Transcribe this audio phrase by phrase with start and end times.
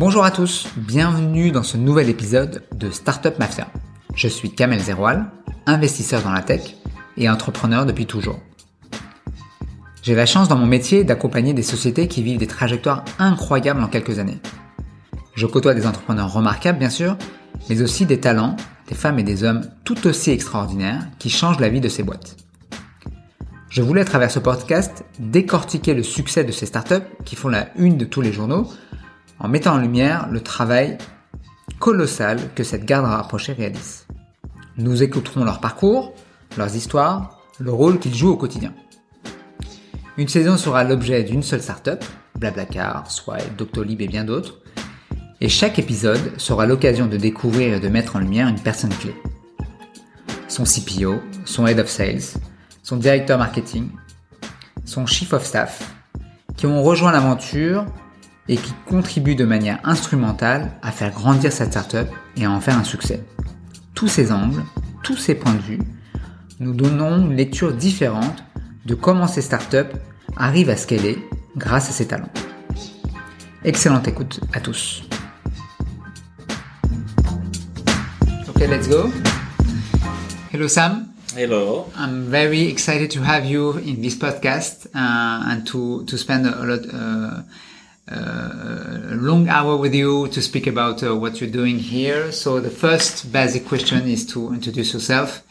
[0.00, 3.68] Bonjour à tous, bienvenue dans ce nouvel épisode de Startup Mafia.
[4.14, 5.30] Je suis Kamel Zeroual,
[5.66, 6.74] investisseur dans la tech
[7.18, 8.40] et entrepreneur depuis toujours.
[10.02, 13.88] J'ai la chance dans mon métier d'accompagner des sociétés qui vivent des trajectoires incroyables en
[13.88, 14.40] quelques années.
[15.34, 17.18] Je côtoie des entrepreneurs remarquables bien sûr,
[17.68, 18.56] mais aussi des talents,
[18.88, 22.38] des femmes et des hommes tout aussi extraordinaires qui changent la vie de ces boîtes.
[23.68, 27.68] Je voulais à travers ce podcast décortiquer le succès de ces startups qui font la
[27.76, 28.66] une de tous les journaux
[29.40, 30.98] en mettant en lumière le travail
[31.78, 34.06] colossal que cette garde rapprochée réalise.
[34.76, 36.14] Nous écouterons leur parcours,
[36.56, 38.72] leurs histoires, le rôle qu'ils jouent au quotidien.
[40.16, 42.04] Une saison sera l'objet d'une seule startup,
[42.38, 44.60] Blablacar, Swipe, Doctolib et bien d'autres,
[45.40, 49.14] et chaque épisode sera l'occasion de découvrir et de mettre en lumière une personne clé.
[50.48, 52.38] Son CPO, son Head of Sales,
[52.82, 53.88] son directeur marketing,
[54.84, 55.94] son chief of staff,
[56.56, 57.86] qui ont rejoint l'aventure
[58.50, 62.76] et qui contribuent de manière instrumentale à faire grandir cette startup et à en faire
[62.76, 63.22] un succès.
[63.94, 64.64] Tous ces angles,
[65.04, 65.78] tous ces points de vue,
[66.58, 68.42] nous donnons une lecture différente
[68.86, 69.94] de comment ces startups
[70.36, 71.24] arrivent à scaler
[71.56, 72.32] grâce à ces talents.
[73.62, 75.04] Excellente écoute à tous.
[78.48, 79.12] Okay, let's go.
[80.52, 81.06] Hello Sam.
[81.36, 81.86] Hello.
[81.96, 86.64] I'm very excited to have you in this podcast uh, and to to spend a
[86.64, 87.42] lot uh,
[88.10, 92.32] a long hour with you to speak about uh, what you're doing here.
[92.32, 95.42] So the first basic question is to introduce yourself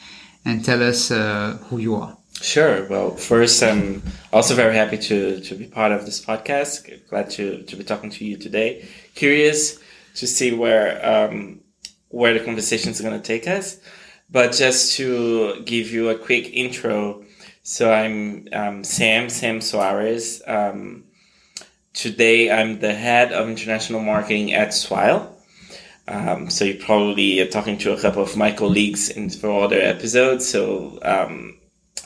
[0.45, 2.17] and tell us uh, who you are.
[2.41, 2.87] Sure.
[2.87, 6.87] Well, first, I'm also very happy to, to be part of this podcast.
[7.09, 8.87] Glad to, to be talking to you today.
[9.15, 9.79] Curious
[10.15, 11.61] to see where um,
[12.09, 13.79] where the conversation is going to take us.
[14.29, 17.25] But just to give you a quick intro,
[17.63, 20.41] so I'm um, Sam Sam Soares.
[20.47, 21.05] Um,
[22.01, 25.35] today, I'm the head of international marketing at Swile.
[26.07, 29.79] Um, so you probably are talking to a couple of my colleagues in for other
[29.79, 30.47] episodes.
[30.47, 31.59] So um,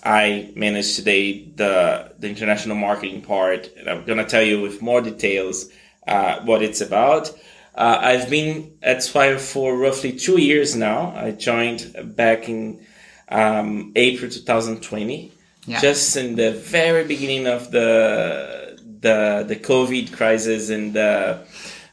[0.04, 5.02] I manage today the the international marketing part, and I'm gonna tell you with more
[5.02, 5.70] details
[6.08, 7.30] uh, what it's about.
[7.76, 11.14] Uh, I've been at Swile for roughly two years now.
[11.16, 12.86] I joined back in
[13.30, 15.32] um, April 2020,
[15.66, 15.80] Yeah.
[15.80, 18.63] just in the very beginning of the
[19.04, 21.46] the the COVID crisis and the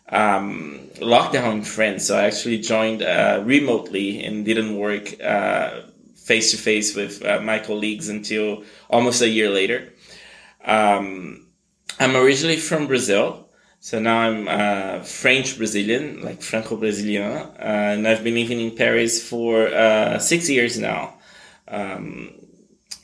[0.09, 2.07] um, lockdown in France.
[2.07, 5.07] So I actually joined uh, remotely and didn't work
[6.31, 9.93] face to face with uh, my colleagues until almost a year later.
[10.65, 11.49] Um,
[11.99, 13.49] I'm originally from Brazil.
[13.81, 18.77] So now I'm uh, French Brazilian, like Franco Brazilian, uh, and I've been living in
[18.77, 21.15] Paris for uh, six years now.
[21.67, 22.31] Um,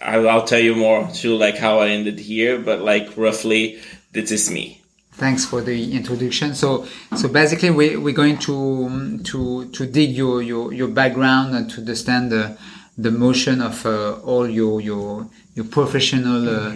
[0.00, 3.81] I'll, I'll tell you more too, like how I ended here, but like roughly,
[4.16, 4.65] this is me.
[5.12, 6.54] Thanks for the introduction.
[6.54, 9.41] So, so basically, we, we're going to to
[9.77, 12.44] to dig your your, your background and to understand the
[12.99, 16.72] the motion of uh, all your your your professional uh,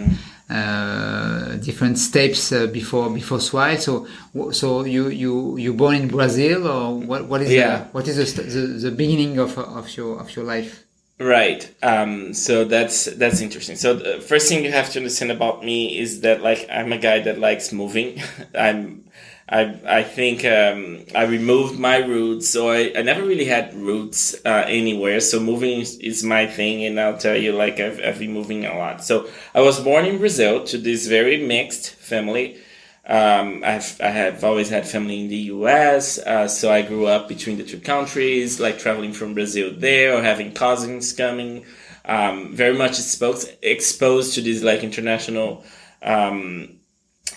[0.49, 3.77] uh, different steps uh, before before Swile.
[3.77, 4.07] So,
[4.51, 7.25] so you you you born in Brazil or what?
[7.25, 7.77] What is Yeah.
[7.77, 10.83] the, what is the, the the beginning of of your of your life?
[11.21, 11.71] Right.
[11.83, 13.75] Um, so that's that's interesting.
[13.75, 16.97] So the first thing you have to understand about me is that like I'm a
[16.97, 18.19] guy that likes moving.
[18.57, 19.03] I'm
[19.47, 24.33] I I think um, I removed my roots, so I, I never really had roots
[24.45, 25.19] uh, anywhere.
[25.19, 28.65] So moving is, is my thing, and I'll tell you like I've I've been moving
[28.65, 29.03] a lot.
[29.03, 32.57] So I was born in Brazil to this very mixed family.
[33.05, 37.27] Um, I've I have always had family in the U.S., uh, so I grew up
[37.27, 41.65] between the two countries, like traveling from Brazil there or having cousins coming.
[42.05, 45.63] Um, very much exposed exposed to this like international
[46.03, 46.79] um,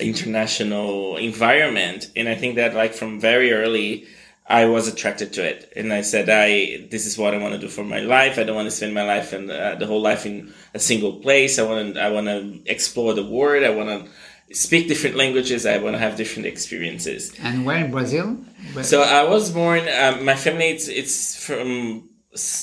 [0.01, 4.07] international environment, and I think that like from very early.
[4.47, 7.59] I was attracted to it, and I said, "I this is what I want to
[7.59, 8.39] do for my life.
[8.39, 11.15] I don't want to spend my life and uh, the whole life in a single
[11.21, 11.59] place.
[11.59, 13.65] I want to I want to explore the world.
[13.65, 14.11] I want to
[14.53, 15.67] speak different languages.
[15.67, 17.33] I want to have different experiences.
[17.43, 18.37] And where in Brazil?
[18.73, 19.83] Where- So I was born.
[19.89, 22.09] Um, my family it's it's from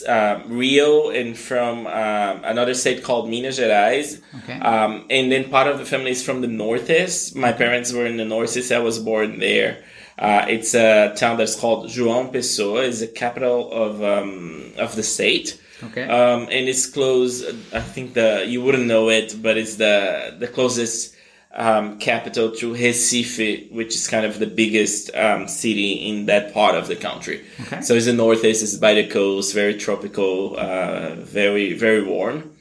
[0.07, 4.21] uh, Rio and from um, another state called Minas Gerais.
[4.43, 4.59] Okay.
[4.59, 7.35] Um, and then part of the family is from the Northeast.
[7.35, 8.71] My parents were in the Northeast.
[8.71, 9.83] I was born there.
[10.19, 12.85] Uh, it's a town that's called João Pessoa.
[12.87, 15.59] It's the capital of um, of the state.
[15.83, 16.03] Okay.
[16.03, 17.43] Um, and it's close.
[17.73, 21.15] I think the you wouldn't know it, but it's the the closest
[21.53, 26.75] um, capital to Recife, which is kind of the biggest um, city in that part
[26.75, 27.45] of the country.
[27.61, 27.81] Okay.
[27.81, 28.63] So it's the northeast.
[28.63, 32.55] It's by the coast, very tropical, uh, very very warm.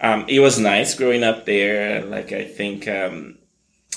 [0.00, 2.04] Um, it was nice growing up there.
[2.04, 3.38] Like I think um,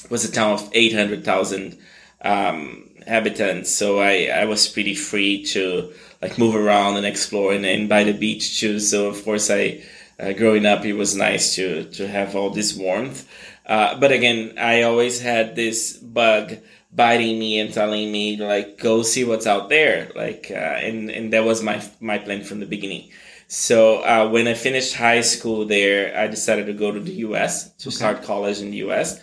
[0.04, 1.78] it was a town of eight hundred thousand
[2.22, 7.66] um, inhabitants, so I, I was pretty free to like move around and explore and,
[7.66, 8.80] and by the beach too.
[8.80, 9.82] So of course I,
[10.20, 13.26] uh, growing up, it was nice to, to have all this warmth.
[13.70, 16.58] Uh, but again, I always had this bug
[16.92, 20.12] biting me and telling me like, go see what's out there.
[20.16, 23.12] Like, uh, and, and that was my, my plan from the beginning.
[23.48, 27.72] So, uh, when I finished high school there, I decided to go to the US
[27.76, 27.96] to okay.
[27.96, 29.22] start college in the US.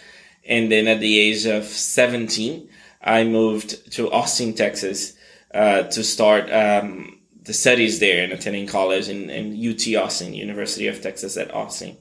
[0.49, 2.69] And then at the age of 17,
[3.03, 5.15] I moved to Austin, Texas,
[5.53, 10.87] uh, to start, um, the studies there and attending college in, in UT Austin, University
[10.87, 11.97] of Texas at Austin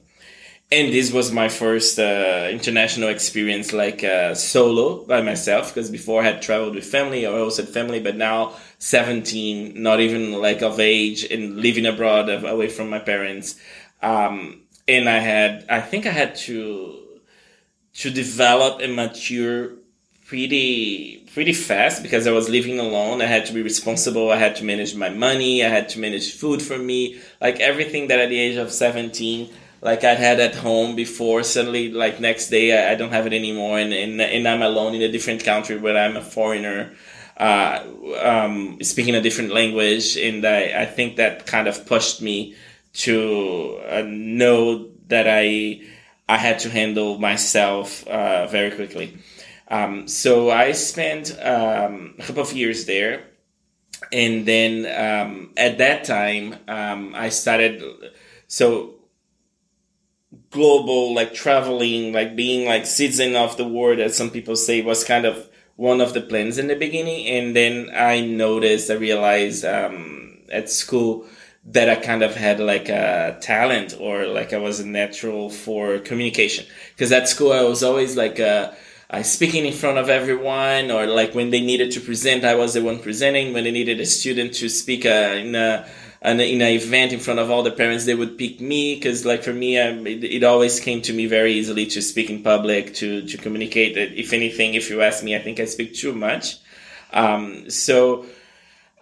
[0.72, 6.22] and this was my first uh, international experience like uh, solo by myself because before
[6.22, 10.62] i had traveled with family or also had family but now 17 not even like
[10.62, 13.58] of age and living abroad away from my parents.
[14.02, 17.02] Um, and i had i think i had to
[17.94, 19.72] to develop and mature
[20.26, 23.22] pretty pretty fast because i was living alone.
[23.22, 24.32] I had to be responsible.
[24.32, 25.64] I had to manage my money.
[25.64, 27.20] I had to manage food for me.
[27.40, 29.48] Like everything that at the age of 17
[29.80, 31.42] like I had at home before.
[31.42, 34.94] Suddenly, like next day, I, I don't have it anymore, and, and and I'm alone
[34.94, 36.94] in a different country where I'm a foreigner,
[37.36, 37.84] uh,
[38.22, 42.54] um, speaking a different language, and I I think that kind of pushed me
[42.94, 45.82] to uh, know that I
[46.28, 49.18] I had to handle myself uh, very quickly.
[49.68, 53.24] Um, so I spent um, a couple of years there,
[54.12, 57.82] and then um, at that time um, I started.
[58.48, 58.95] So
[60.56, 65.04] global like traveling like being like citizen of the world as some people say was
[65.04, 69.64] kind of one of the plans in the beginning and then i noticed i realized
[69.64, 71.26] um, at school
[71.64, 75.98] that i kind of had like a talent or like i was a natural for
[75.98, 78.72] communication because at school i was always like uh,
[79.08, 82.74] I speaking in front of everyone, or like when they needed to present, I was
[82.74, 83.52] the one presenting.
[83.52, 85.86] When they needed a student to speak uh, in a
[86.26, 89.24] an, in an event in front of all the parents, they would pick me because,
[89.24, 92.42] like, for me, um, it, it, always came to me very easily to speak in
[92.42, 93.96] public, to to communicate.
[93.96, 96.56] If anything, if you ask me, I think I speak too much.
[97.12, 98.26] Um, so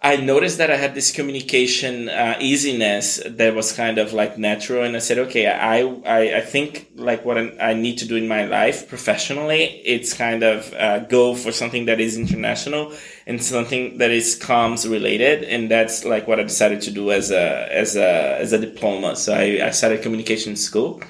[0.01, 4.83] I noticed that I had this communication uh, easiness that was kind of like natural,
[4.83, 8.27] and I said, okay, I I, I think like what I need to do in
[8.27, 12.93] my life professionally, it's kind of uh, go for something that is international
[13.25, 17.31] and something that is comms related, and that's like what I decided to do as
[17.31, 19.15] a as a as a diploma.
[19.15, 21.01] So I, I started communication school.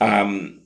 [0.00, 0.59] Um,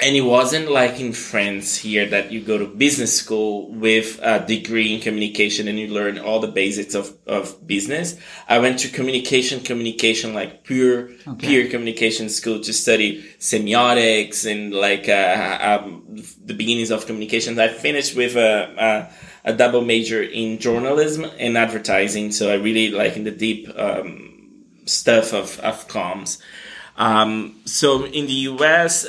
[0.00, 4.44] and it wasn't like in France here that you go to business school with a
[4.44, 8.16] degree in communication and you learn all the basics of, of business.
[8.48, 11.46] I went to communication, communication, like pure, okay.
[11.46, 16.04] pure communication school to study semiotics and like, uh, um,
[16.44, 17.58] the beginnings of communication.
[17.60, 19.10] I finished with a,
[19.44, 22.32] a, a, double major in journalism and advertising.
[22.32, 26.42] So I really like in the deep, um, stuff of, of comms.
[26.96, 29.06] Um, so in the US,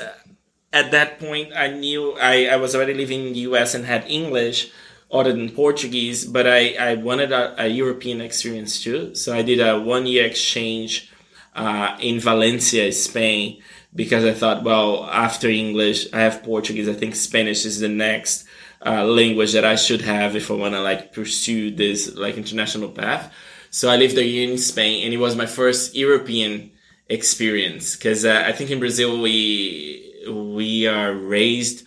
[0.75, 4.04] at that point, I knew I, I was already living in the US and had
[4.07, 4.72] English
[5.10, 9.16] other than Portuguese, but I, I wanted a, a European experience too.
[9.16, 11.10] So I did a one year exchange
[11.56, 13.63] uh, in Valencia, Spain,
[13.95, 16.89] because I thought, well, after English, I have Portuguese.
[16.89, 18.46] I think Spanish is the next
[18.86, 22.89] uh, language that I should have if I want to like pursue this like international
[22.89, 23.34] path.
[23.70, 26.72] So I lived a year in Spain, and it was my first European
[27.08, 31.86] experience because uh, I think in Brazil we we are raised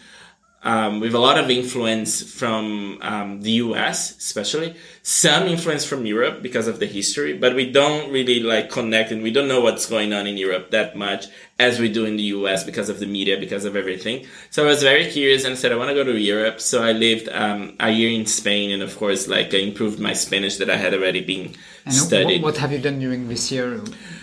[0.63, 6.43] um, with a lot of influence from um, the US, especially some influence from Europe
[6.43, 9.87] because of the history, but we don't really like connect and we don't know what's
[9.87, 11.27] going on in Europe that much
[11.61, 14.27] as we do in the US because of the media, because of everything.
[14.51, 16.61] So I was very curious and said, I want to go to Europe.
[16.61, 20.13] So I lived um, a year in Spain and of course, like I improved my
[20.13, 21.55] Spanish that I had already been
[21.85, 22.43] and studied.
[22.43, 23.81] What have you done during this year?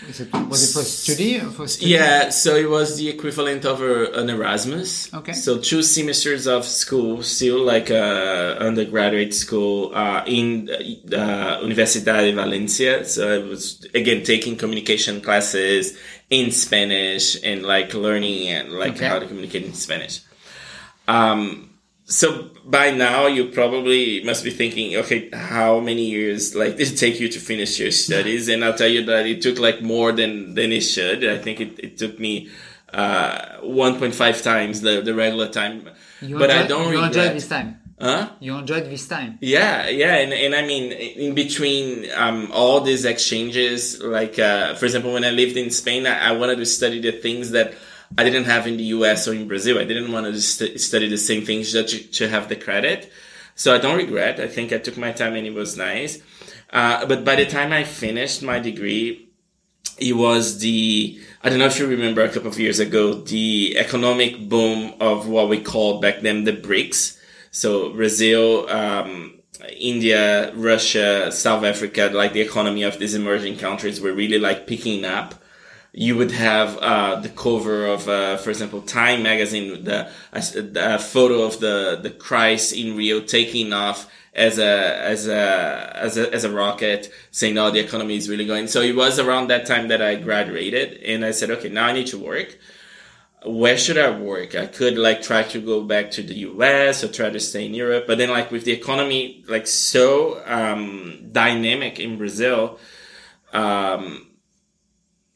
[0.07, 1.91] It, was it for study or for study?
[1.91, 5.13] Yeah, so it was the equivalent of a, an Erasmus.
[5.13, 5.33] Okay.
[5.33, 12.33] So two semesters of school, still like a undergraduate school uh, in uh, Universidad de
[12.33, 13.05] Valencia.
[13.05, 15.97] So I was again taking communication classes
[16.29, 19.07] in Spanish and like learning and like okay.
[19.07, 20.21] how to communicate in Spanish.
[21.07, 21.74] Um,
[22.05, 26.97] so by now you probably must be thinking, okay, how many years like did it
[26.97, 28.47] take you to finish your studies?
[28.47, 31.27] And I'll tell you that it took like more than than it should.
[31.27, 32.49] I think it, it took me
[32.93, 35.89] uh, 1.5 times the, the regular time.
[36.21, 37.07] You but I don't you regret.
[37.07, 37.81] enjoyed this time.
[37.99, 38.29] Huh?
[38.39, 39.37] You enjoyed this time.
[39.41, 44.85] Yeah, yeah, and and I mean, in between um, all these exchanges, like uh, for
[44.85, 47.73] example, when I lived in Spain, I, I wanted to study the things that
[48.17, 49.79] I didn't have in the US or in Brazil.
[49.79, 53.11] I didn't want to st- study the same things just to, to have the credit.
[53.55, 54.39] So I don't regret.
[54.39, 56.21] I think I took my time and it was nice.
[56.71, 59.29] Uh, but by the time I finished my degree,
[59.97, 63.77] it was the, I don't know if you remember a couple of years ago, the
[63.77, 67.17] economic boom of what we called back then the BRICS.
[67.51, 69.39] So Brazil, um,
[69.77, 75.05] India, Russia, South Africa, like the economy of these emerging countries were really like picking
[75.05, 75.35] up
[75.97, 80.09] you would have uh, the cover of, uh, for example, Time magazine, the
[80.99, 86.33] photo of the the Christ in Rio taking off as a as a as a
[86.33, 89.65] as a rocket, saying, "Oh, the economy is really going." So it was around that
[89.65, 92.57] time that I graduated, and I said, "Okay, now I need to work."
[93.45, 94.55] Where should I work?
[94.55, 97.73] I could like try to go back to the US or try to stay in
[97.73, 102.79] Europe, but then like with the economy like so um, dynamic in Brazil,
[103.53, 104.25] um,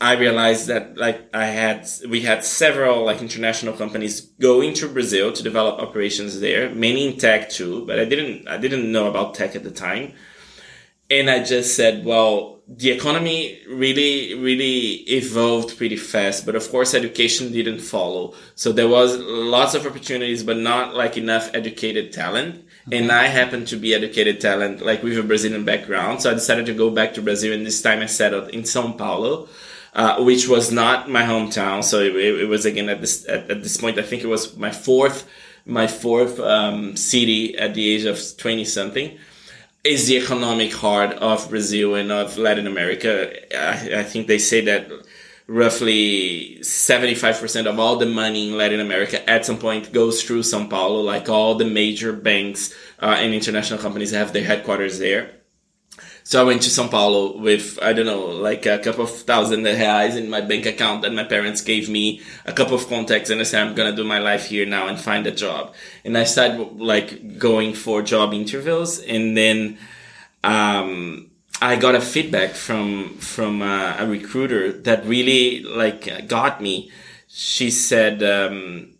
[0.01, 5.33] I realized that like I had, we had several like international companies going to Brazil
[5.33, 9.35] to develop operations there, many in tech too, but I didn't, I didn't know about
[9.35, 10.13] tech at the time.
[11.11, 16.93] And I just said, well, the economy really, really evolved pretty fast, but of course
[16.93, 18.35] education didn't follow.
[18.55, 22.55] So there was lots of opportunities, but not like enough educated talent.
[22.55, 22.93] Mm-hmm.
[22.93, 26.21] And I happened to be educated talent, like with a Brazilian background.
[26.21, 28.93] So I decided to go back to Brazil and this time I settled in Sao
[28.93, 29.49] Paulo
[29.93, 31.83] uh, which was not my hometown.
[31.83, 33.97] So it, it, was again at this at, at, this point.
[33.97, 35.27] I think it was my fourth
[35.65, 39.17] my fourth um, city at the age of twenty something.
[39.83, 43.31] Is the economic heart of Brazil and of Latin America.
[43.57, 44.91] I, I think they say that
[45.49, 50.67] roughly 75% of all the money in Latin America at some point goes through Sao
[50.67, 51.01] Paulo.
[51.01, 55.31] Like all the major banks uh, and international companies have their headquarters there.
[56.23, 59.63] So I went to Sao Paulo with, I don't know, like a couple of thousand
[59.63, 63.41] reais in my bank account that my parents gave me, a couple of contacts, and
[63.41, 65.73] I said, I'm gonna do my life here now and find a job.
[66.05, 69.79] And I started like going for job interviews, and then,
[70.43, 76.91] um, I got a feedback from, from uh, a recruiter that really like got me.
[77.27, 78.91] She said, um,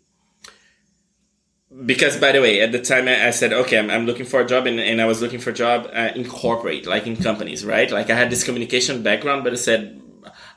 [1.84, 4.46] because by the way, at the time I, said, okay, I'm, I'm looking for a
[4.46, 7.64] job and, and I was looking for a job uh, in corporate, like in companies,
[7.64, 7.90] right?
[7.90, 10.02] Like I had this communication background, but I said,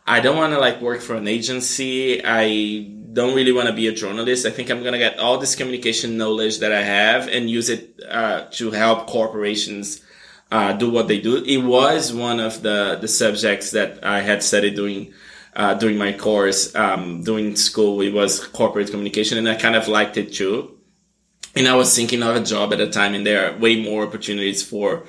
[0.05, 2.21] I don't want to like work for an agency.
[2.23, 4.45] I don't really want to be a journalist.
[4.45, 7.69] I think I'm going to get all this communication knowledge that I have and use
[7.69, 10.01] it uh, to help corporations
[10.51, 11.43] uh, do what they do.
[11.43, 15.13] It was one of the, the subjects that I had studied doing
[15.55, 18.01] uh, during my course, um, during school.
[18.01, 20.77] It was corporate communication and I kind of liked it too
[21.55, 24.03] and I was thinking of a job at the time, and there are way more
[24.03, 25.03] opportunities for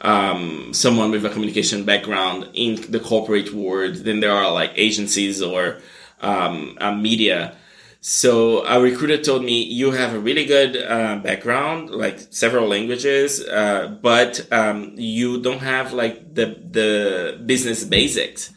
[0.00, 5.42] um, someone with a communication background in the corporate world than there are like agencies
[5.42, 5.78] or
[6.22, 7.56] um, uh, media.
[8.02, 13.46] So a recruiter told me you have a really good uh, background, like several languages,
[13.46, 18.54] uh, but um, you don't have like the the business basics.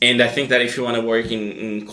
[0.00, 1.88] And I think that if you want to work in, in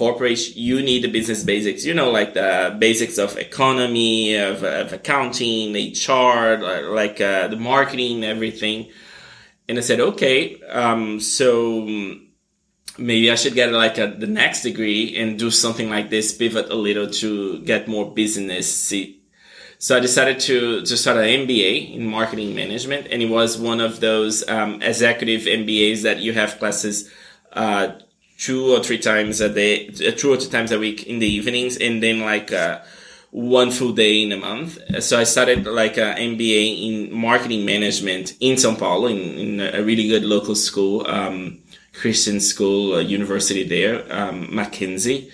[0.55, 5.73] you need the business basics, you know, like the basics of economy, of, of accounting,
[5.73, 8.91] HR, like uh, the marketing, everything.
[9.67, 11.81] And I said, okay, um, so
[12.99, 16.69] maybe I should get like a, the next degree and do something like this, pivot
[16.69, 18.93] a little to get more business.
[19.79, 23.07] So I decided to, to start an MBA in marketing management.
[23.09, 27.11] And it was one of those um, executive MBAs that you have classes
[27.55, 27.93] uh,
[28.37, 31.27] two or three times a day, uh, two or three times a week in the
[31.27, 32.79] evenings, and then like uh,
[33.31, 34.77] one full day in a month.
[35.01, 39.81] So I started like an MBA in marketing management in São Paulo, in, in a
[39.81, 41.59] really good local school, um,
[41.93, 45.31] Christian school, university there, um, Mackenzie.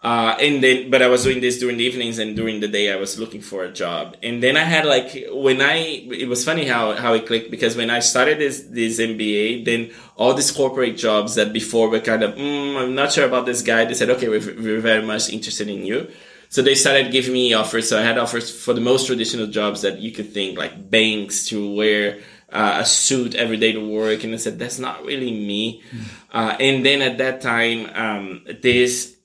[0.00, 2.92] Uh, and then, but I was doing this during the evenings and during the day
[2.92, 4.16] I was looking for a job.
[4.22, 7.76] And then I had like, when I, it was funny how, how it clicked because
[7.76, 12.22] when I started this, this MBA, then all these corporate jobs that before were kind
[12.22, 13.86] of, mm, I'm not sure about this guy.
[13.86, 16.08] They said, okay, we're, we're very much interested in you.
[16.48, 17.88] So they started giving me offers.
[17.88, 21.48] So I had offers for the most traditional jobs that you could think, like banks
[21.48, 24.22] to wear uh, a suit every day to work.
[24.22, 25.82] And I said, that's not really me.
[25.90, 26.00] Mm.
[26.32, 29.17] Uh, and then at that time, um, this,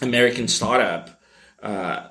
[0.00, 1.20] American startup
[1.62, 2.08] uh,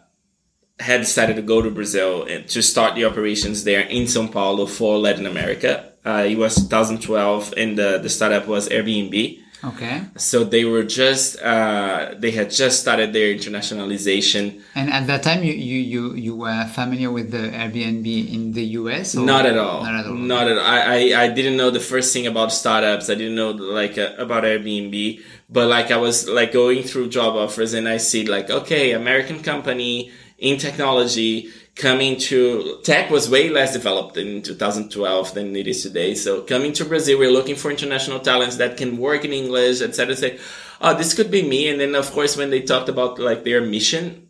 [0.80, 4.66] had decided to go to Brazil and to start the operations there in São Paulo
[4.66, 5.94] for Latin America.
[6.06, 9.42] Uh, it was 2012, and the, the startup was Airbnb.
[9.64, 10.04] Okay.
[10.18, 14.62] So they were just uh, they had just started their internationalization.
[14.76, 18.64] And at that time, you you you, you were familiar with the Airbnb in the
[18.82, 19.16] US?
[19.16, 19.84] Not at all.
[19.84, 20.14] Not at all.
[20.14, 20.64] Not at all.
[20.64, 23.10] I, I, I didn't know the first thing about startups.
[23.10, 25.22] I didn't know like uh, about Airbnb.
[25.50, 29.42] But like I was like going through job offers and I see like okay American
[29.42, 35.84] company in technology coming to tech was way less developed in 2012 than it is
[35.84, 36.16] today.
[36.16, 40.16] So coming to Brazil, we're looking for international talents that can work in English, etc.
[40.16, 40.40] Say,
[40.82, 41.70] oh, this could be me.
[41.70, 44.28] And then of course, when they talked about like their mission,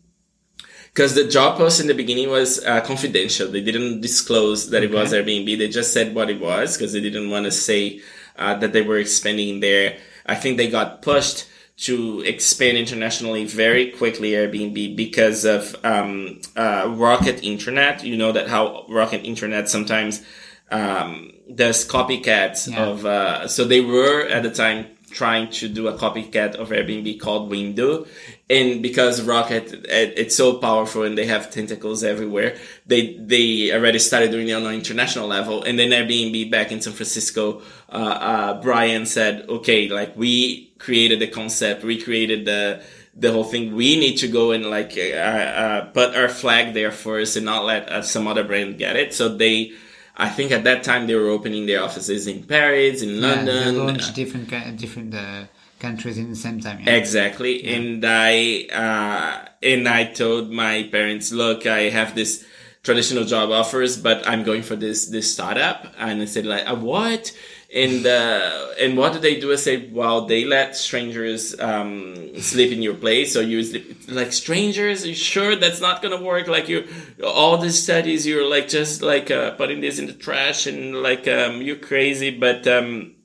[0.88, 3.48] because the job post in the beginning was uh, confidential.
[3.48, 4.92] They didn't disclose that okay.
[4.92, 5.58] it was Airbnb.
[5.58, 8.00] They just said what it was because they didn't want to say
[8.36, 9.98] uh, that they were expanding there.
[10.26, 11.47] I think they got pushed
[11.78, 18.04] to expand internationally very quickly Airbnb because of um, uh, Rocket Internet.
[18.04, 20.24] You know that how Rocket Internet sometimes
[20.70, 22.84] um, does copycats yeah.
[22.84, 23.06] of.
[23.06, 27.50] Uh, so they were at the time trying to do a copycat of Airbnb called
[27.50, 28.06] Wimdu.
[28.50, 32.56] And because Rocket, it's so powerful and they have tentacles everywhere,
[32.86, 35.62] they, they already started doing it on an international level.
[35.62, 41.20] And then Airbnb back in San Francisco, uh, uh, Brian said, okay, like we created
[41.20, 42.82] the concept, we created the,
[43.14, 43.74] the whole thing.
[43.74, 47.64] We need to go and like, uh, uh put our flag there first and not
[47.64, 49.14] let uh, some other brand get it.
[49.14, 49.72] So they,
[50.18, 53.74] I think at that time they were opening their offices in Paris, in London.
[53.74, 55.44] Yeah, launched different different uh,
[55.78, 56.80] countries in the same time.
[56.80, 56.94] Yeah.
[56.94, 57.76] Exactly, yeah.
[57.76, 62.44] and I uh, and I told my parents, look, I have this
[62.82, 67.32] traditional job offers, but I'm going for this this startup, and I said like, what?
[67.74, 69.52] And uh, and what do they do?
[69.52, 74.32] I say, well, they let strangers um, sleep in your place, so you sleep like
[74.32, 75.06] strangers.
[75.06, 76.48] You sure that's not gonna work?
[76.48, 76.88] Like you,
[77.22, 81.28] all these studies, you're like just like uh, putting this in the trash and like
[81.28, 82.30] um, you're crazy.
[82.30, 83.16] But um,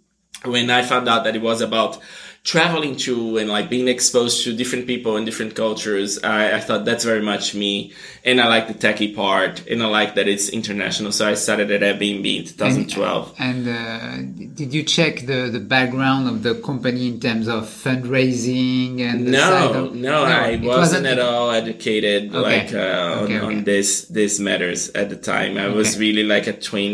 [0.44, 2.00] when I found out that it was about
[2.44, 6.84] traveling to and like being exposed to different people and different cultures, I, I, thought
[6.84, 7.94] that's very much me.
[8.26, 11.14] And I like the techie part and I like that it's international.
[11.14, 13.36] So I started at Airbnb in 2012.
[13.40, 17.64] And, and uh, did you check the, the background of the company in terms of
[17.64, 22.64] fundraising and no, of, no, no, I wasn't, wasn't, at all educated okay.
[22.64, 22.84] like uh, okay,
[23.14, 23.40] on, okay.
[23.40, 25.58] on, this, this matters at the time.
[25.58, 26.90] I was really like a 20.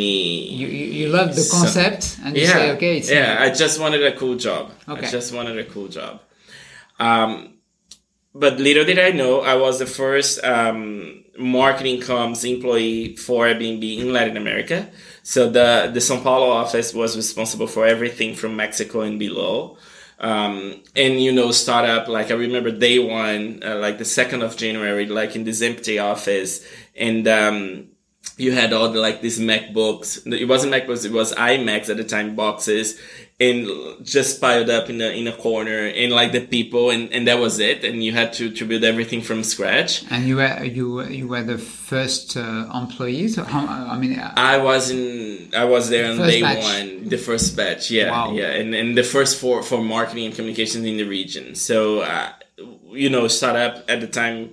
[0.54, 3.80] You, you, you loved the concept so, and you yeah, say, okay, yeah, I just
[3.80, 4.72] wanted a cool job.
[4.88, 5.08] Okay.
[5.08, 6.22] I just wanted a cool job.
[7.00, 7.30] Um,
[8.36, 13.84] but little did I know, I was the first um, marketing comms employee for Airbnb
[14.02, 14.80] in Latin America.
[15.24, 19.78] So the the São Paulo office was responsible for everything from Mexico and below.
[20.20, 24.58] Um, and you know, startup like I remember day one, uh, like the second of
[24.58, 26.52] January, like in this empty office,
[27.08, 27.88] and um,
[28.38, 30.32] you had all the like these MacBooks.
[30.32, 33.00] It wasn't MacBooks, it was iMacs at the time boxes
[33.40, 37.26] and just piled up in a in a corner and like the people and, and
[37.28, 40.64] that was it and you had to, to build everything from scratch and you were
[40.64, 45.64] you you were the first uh, employees how, i mean uh, i was in i
[45.64, 46.64] was there on day batch.
[46.64, 48.34] one the first batch yeah wow.
[48.34, 52.34] yeah and, and the first for for marketing and communications in the region so uh,
[52.92, 54.52] you know startup at the time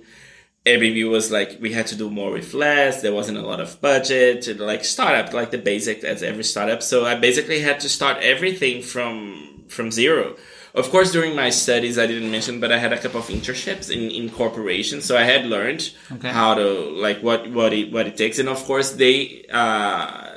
[0.67, 3.01] Airbnb was like we had to do more with less.
[3.01, 4.59] There wasn't a lot of budget.
[4.59, 6.81] Like startup, like the basic as every startup.
[6.83, 10.35] So I basically had to start everything from from zero.
[10.73, 13.89] Of course, during my studies, I didn't mention, but I had a couple of internships
[13.89, 16.29] in, in corporations, so I had learned okay.
[16.29, 16.67] how to
[17.05, 20.29] like what what it what it takes, and of course, they uh,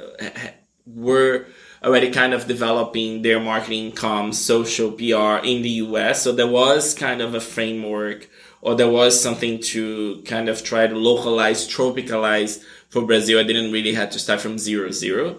[0.87, 1.47] were
[1.83, 6.23] already kind of developing their marketing comms, social PR in the US.
[6.23, 8.29] So there was kind of a framework
[8.63, 13.39] or there was something to kind of try to localize, tropicalize for Brazil.
[13.39, 15.39] I didn't really have to start from zero zero.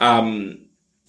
[0.00, 0.58] Um,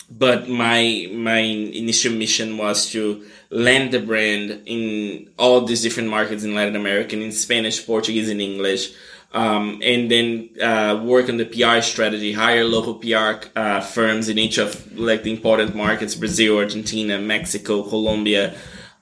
[0.09, 6.43] but my my initial mission was to land the brand in all these different markets
[6.43, 8.93] in Latin America, in Spanish, Portuguese, and English.
[9.33, 14.37] Um, and then uh, work on the PR strategy, hire local PR uh, firms in
[14.37, 18.55] each of like the important markets: Brazil, Argentina, Mexico, Colombia.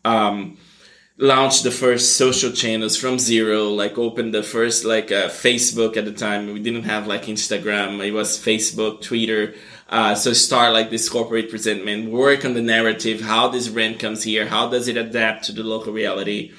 [0.05, 0.57] Um,
[1.17, 6.05] launched the first social channels from zero like open the first like uh, facebook at
[6.05, 6.51] the time.
[6.51, 8.03] We didn't have like instagram.
[8.03, 9.53] It was facebook twitter.
[9.87, 12.09] Uh, so start like this corporate presentment.
[12.09, 15.63] Work on the narrative how this brand comes here how does it adapt to the
[15.63, 16.53] local reality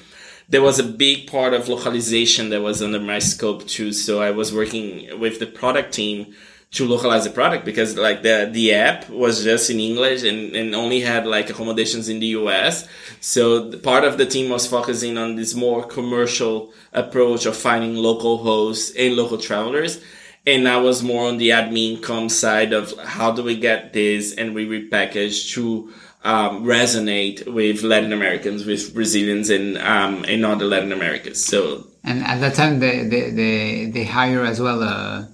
[0.49, 4.31] there was a big part of localization that was under my scope too so i
[4.31, 6.33] was working with the product team
[6.73, 10.73] to localize the product because like the the app was just in English and, and
[10.73, 12.87] only had like accommodations in the US.
[13.21, 18.39] So part of the team was focusing on this more commercial approach of finding local
[18.39, 20.01] hosts and local travelers.
[20.45, 24.33] And I was more on the admin com side of how do we get this
[24.33, 25.93] and we repackage to
[26.23, 31.43] um, resonate with Latin Americans, with Brazilians and um, and other Latin Americas.
[31.43, 35.29] So and at that time they they they, they hire as well a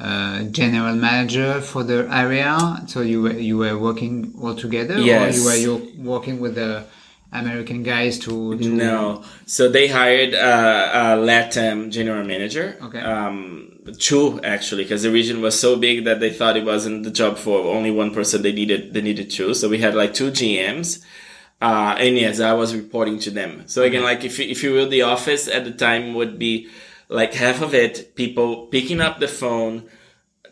[0.00, 2.82] uh, general manager for the area.
[2.86, 5.38] So you were you were working all together, yes.
[5.38, 6.84] or you were you working with the
[7.32, 12.76] American guys to, to No, so they hired uh, a Latin general manager.
[12.82, 13.00] Okay.
[13.00, 17.10] Um, two actually, because the region was so big that they thought it wasn't the
[17.10, 18.42] job for only one person.
[18.42, 19.54] They needed they needed two.
[19.54, 21.04] So we had like two GMs.
[21.60, 23.62] Uh, and yes, I was reporting to them.
[23.66, 26.68] So again, like if you, if you will, the office at the time would be
[27.08, 29.88] like half of it people picking up the phone,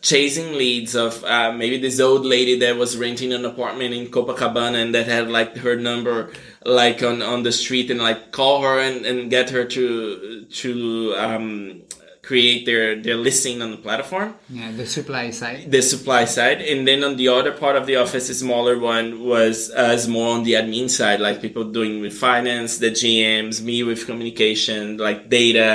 [0.02, 4.82] chasing leads of uh, maybe this old lady that was renting an apartment in Copacabana
[4.82, 6.30] and that had like her number
[6.64, 11.14] like on, on the street and like call her and, and get her to to
[11.16, 11.82] um,
[12.30, 14.28] create their their listing on the platform.
[14.48, 15.58] Yeah the supply side.
[15.76, 16.58] the supply side.
[16.70, 19.56] And then on the other part of the office a smaller one was
[19.90, 24.00] us more on the admin side like people doing with finance the gms me with
[24.10, 25.70] communication like data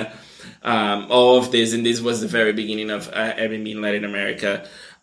[0.73, 1.73] um, all of this.
[1.75, 4.51] And this was the very beginning of uh, airbnb in latin america.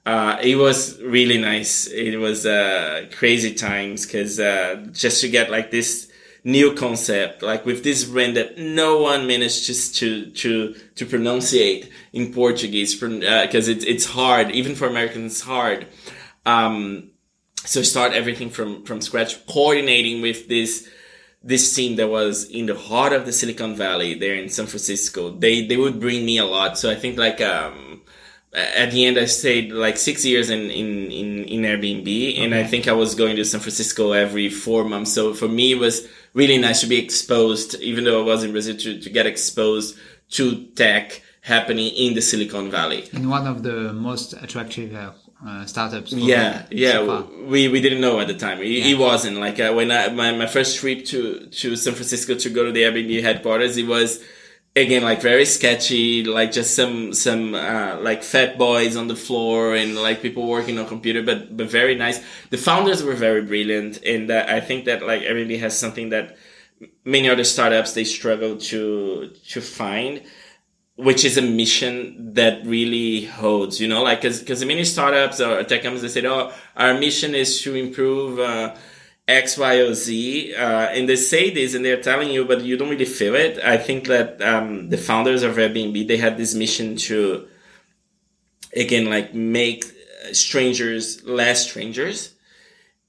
[0.05, 0.79] Uh, it was
[1.19, 1.87] really nice.
[1.87, 6.12] It was uh, crazy times because uh, just to get like this
[6.45, 12.33] new concept, like with this brand that no one manages to to to pronunciate in
[12.33, 15.87] Portuguese, because uh, it's it's hard, even for Americans, it's hard.
[16.45, 17.11] Um,
[17.65, 20.89] so start everything from from scratch, coordinating with this
[21.45, 25.31] this team that was in the heart of the Silicon Valley there in San Francisco.
[25.31, 26.79] They they would bring me a lot.
[26.79, 28.03] So I think like um,
[28.53, 32.45] at the end I stayed like six years in in in, in Airbnb, okay.
[32.45, 35.13] and I think I was going to San Francisco every four months.
[35.13, 38.53] So for me it was really nice to be exposed, even though I was in
[38.53, 39.97] Brazil, to, to get exposed
[40.31, 43.09] to tech happening in the Silicon Valley.
[43.13, 45.13] In one of the most attractive uh,
[45.47, 46.13] uh, startups.
[46.13, 46.93] Yeah, yeah.
[46.93, 48.61] So we we didn't know at the time.
[48.61, 48.87] It, yeah.
[48.87, 52.51] it wasn't like uh, when I my, my first trip to to San Francisco to
[52.51, 53.77] go to the Airbnb headquarters.
[53.77, 54.23] It was
[54.75, 59.75] again like very sketchy like just some some uh, like fat boys on the floor
[59.75, 62.21] and like people working on computer but but very nice.
[62.51, 66.37] The founders were very brilliant and uh, i think that like airbnb has something that
[67.05, 70.23] many other startups they struggle to to find
[70.97, 75.83] which is a mission that really holds you know like because many startups or tech
[75.83, 78.75] companies they say oh our mission is to improve uh,
[79.29, 82.77] X, Y, or Z, uh, and they say this and they're telling you, but you
[82.77, 83.59] don't really feel it.
[83.63, 87.47] I think that um, the founders of Airbnb they had this mission to,
[88.75, 89.85] again, like make
[90.33, 92.35] strangers less strangers,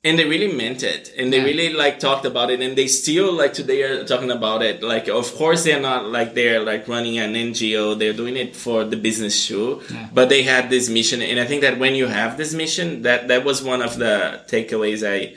[0.04, 1.46] and they really meant it, and they yeah.
[1.46, 4.84] really like talked about it, and they still like today are talking about it.
[4.84, 8.84] Like, of course, they're not like they're like running an NGO; they're doing it for
[8.84, 9.82] the business too.
[9.92, 10.10] Yeah.
[10.14, 13.30] But they had this mission, and I think that when you have this mission, that
[13.30, 15.36] that was one of the takeaways I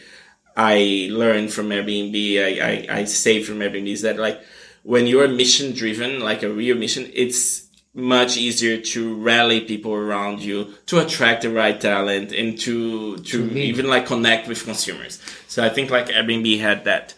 [0.56, 4.40] I learned from Airbnb, I, I, I saved from Airbnb is that like
[4.82, 10.40] when you're mission driven, like a real mission, it's much easier to rally people around
[10.40, 15.20] you to attract the right talent and to to even like connect with consumers.
[15.48, 17.14] So I think like Airbnb had that.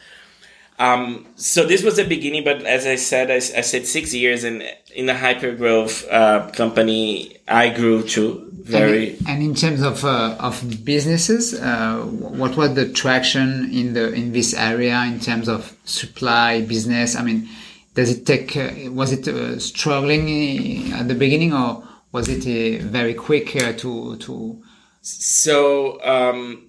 [0.79, 4.44] Um, so this was the beginning, but as I said, I, I said six years,
[4.44, 4.62] and
[4.94, 9.16] in a hyper growth uh, company, I grew too very.
[9.18, 14.12] And, and in terms of uh, of businesses, uh, what was the traction in the
[14.12, 17.16] in this area in terms of supply business?
[17.16, 17.48] I mean,
[17.94, 18.57] does it take?
[18.57, 24.16] Uh, was it uh, struggling at the beginning, or was it uh, very quick to
[24.16, 24.62] to?
[25.00, 26.68] So, um,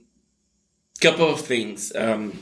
[1.01, 1.93] couple of things.
[1.95, 2.33] Um,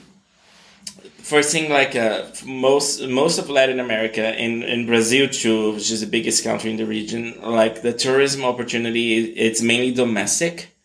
[1.33, 6.01] first thing like uh, most most of latin america in, in brazil too which is
[6.01, 9.07] the biggest country in the region like the tourism opportunity
[9.47, 10.75] it's mainly domestic.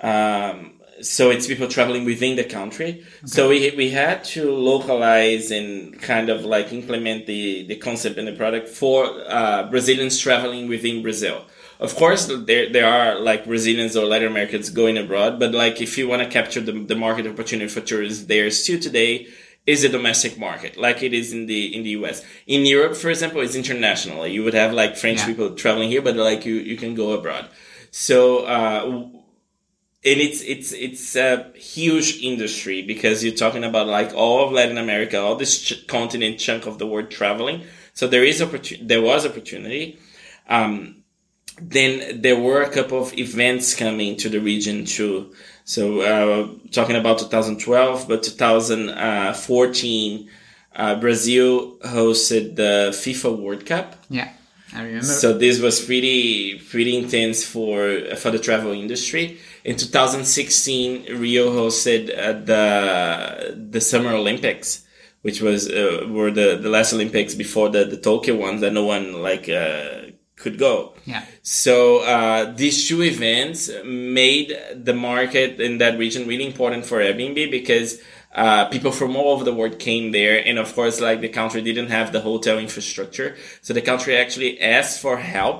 [0.00, 2.90] Um, so it's people traveling within the country.
[2.90, 3.26] Okay.
[3.26, 8.28] so we, we had to localize and kind of like implement the, the concept and
[8.28, 11.44] the product for uh, brazilians traveling within brazil.
[11.80, 15.98] Of course there there are like Brazilians or Latin Americans going abroad, but like if
[15.98, 19.26] you want to capture the, the market opportunity for tourists there still today,
[19.66, 22.24] is a domestic market, like it is in the in the US.
[22.46, 24.26] In Europe, for example, it's international.
[24.26, 25.26] You would have like French yeah.
[25.26, 27.48] people traveling here, but like you you can go abroad.
[27.90, 29.08] So uh,
[30.04, 34.76] and it's it's it's a huge industry because you're talking about like all of Latin
[34.76, 37.62] America, all this ch- continent chunk of the world traveling.
[37.94, 38.86] So there is opportunity.
[38.86, 39.98] There was opportunity.
[40.48, 41.04] Um,
[41.60, 45.32] then there were a couple of events coming to the region too.
[45.64, 50.28] So uh, talking about 2012, but 2014,
[50.76, 53.96] uh, Brazil hosted the FIFA World Cup.
[54.10, 54.28] Yeah,
[54.74, 55.06] I remember.
[55.06, 59.38] So this was pretty pretty intense for for the travel industry.
[59.64, 64.84] In 2016, Rio hosted uh, the the Summer Olympics,
[65.22, 68.84] which was uh, were the the last Olympics before the the Tokyo ones that no
[68.84, 70.03] one like uh,
[70.44, 70.92] could go.
[71.06, 71.24] Yeah.
[71.42, 74.48] So uh, these two events made
[74.88, 78.00] the market in that region really important for Airbnb because
[78.34, 80.36] uh, people from all over the world came there.
[80.48, 83.36] And of course, like the country didn't have the hotel infrastructure.
[83.62, 85.58] So the country actually asked for help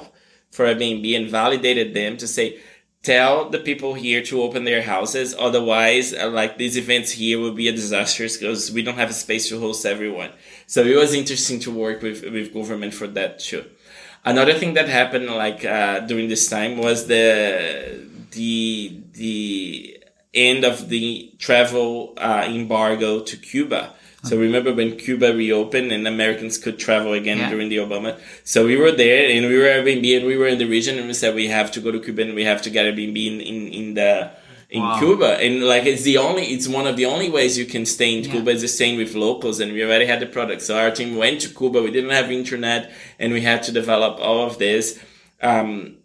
[0.50, 2.60] for Airbnb and validated them to say,
[3.02, 5.34] tell the people here to open their houses.
[5.38, 9.20] Otherwise, uh, like these events here will be a disaster because we don't have a
[9.24, 10.30] space to host everyone.
[10.66, 13.64] So it was interesting to work with, with government for that too.
[14.24, 20.00] Another thing that happened like, uh, during this time was the, the, the
[20.32, 23.92] end of the travel, uh, embargo to Cuba.
[24.24, 27.50] So remember when Cuba reopened and Americans could travel again Yeah.
[27.50, 28.18] during the Obama.
[28.42, 31.06] So we were there and we were Airbnb and we were in the region and
[31.06, 33.40] we said we have to go to Cuba and we have to get Airbnb in,
[33.42, 34.30] in, in the
[34.74, 34.98] in Wow.
[34.98, 35.30] Cuba.
[35.44, 38.24] And like it's the only it's one of the only ways you can stay in
[38.24, 38.32] Yeah.
[38.32, 40.60] Cuba is just staying with locals and we already had the product.
[40.62, 42.82] So our team went to Cuba, we didn't have internet
[43.20, 44.98] and we had to develop all of this.
[45.40, 45.96] Um,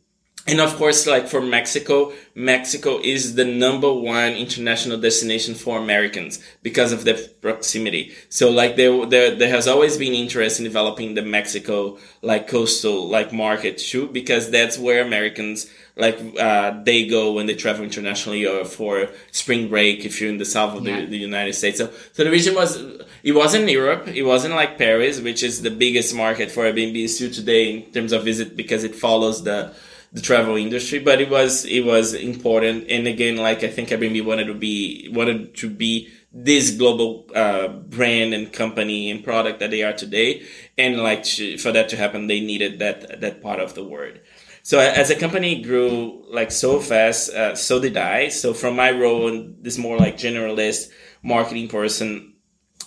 [0.47, 6.39] and of course, like for Mexico, Mexico is the number one international destination for Americans
[6.63, 8.13] because of the proximity.
[8.29, 13.07] So like there, there, there has always been interest in developing the Mexico like coastal
[13.07, 18.47] like market too, because that's where Americans like, uh, they go when they travel internationally
[18.47, 21.01] or for spring break if you're in the south of Yeah.
[21.01, 21.77] the, the United States.
[21.77, 22.81] So, so the region was,
[23.21, 24.07] it wasn't Europe.
[24.07, 28.13] It wasn't like Paris, which is the biggest market for Airbnb still today in terms
[28.13, 29.75] of visit because it follows the,
[30.11, 32.89] the travel industry, but it was it was important.
[32.89, 37.67] And again, like I think Airbnb wanted to be wanted to be this global uh,
[37.67, 40.43] brand and company and product that they are today.
[40.77, 44.21] And like to, for that to happen, they needed that that part of the word.
[44.63, 48.29] So as a company grew like so fast, uh, so did I.
[48.29, 50.91] So from my role in this more like generalist
[51.23, 52.33] marketing person,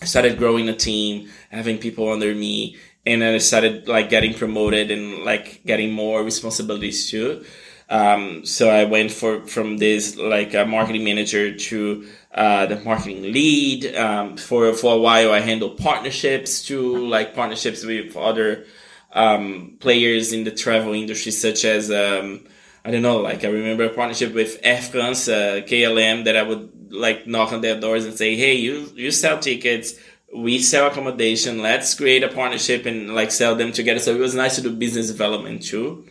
[0.01, 4.35] I started growing a team, having people under me, and then I started like getting
[4.35, 7.45] promoted and like getting more responsibilities too.
[7.89, 13.23] Um, so I went for from this like a marketing manager to uh, the marketing
[13.23, 13.95] lead.
[13.95, 18.65] Um, for for a while, I handled partnerships to like partnerships with other
[19.13, 22.47] um, players in the travel industry, such as um,
[22.85, 26.43] I don't know, like I remember a partnership with Air France, uh, KLM, that I
[26.43, 29.95] would like knock on their doors and say, "Hey, you you sell tickets."
[30.35, 31.61] We sell accommodation.
[31.61, 34.01] Let's create a partnership and like sell them together.
[34.01, 36.07] So it was nice to do business development too.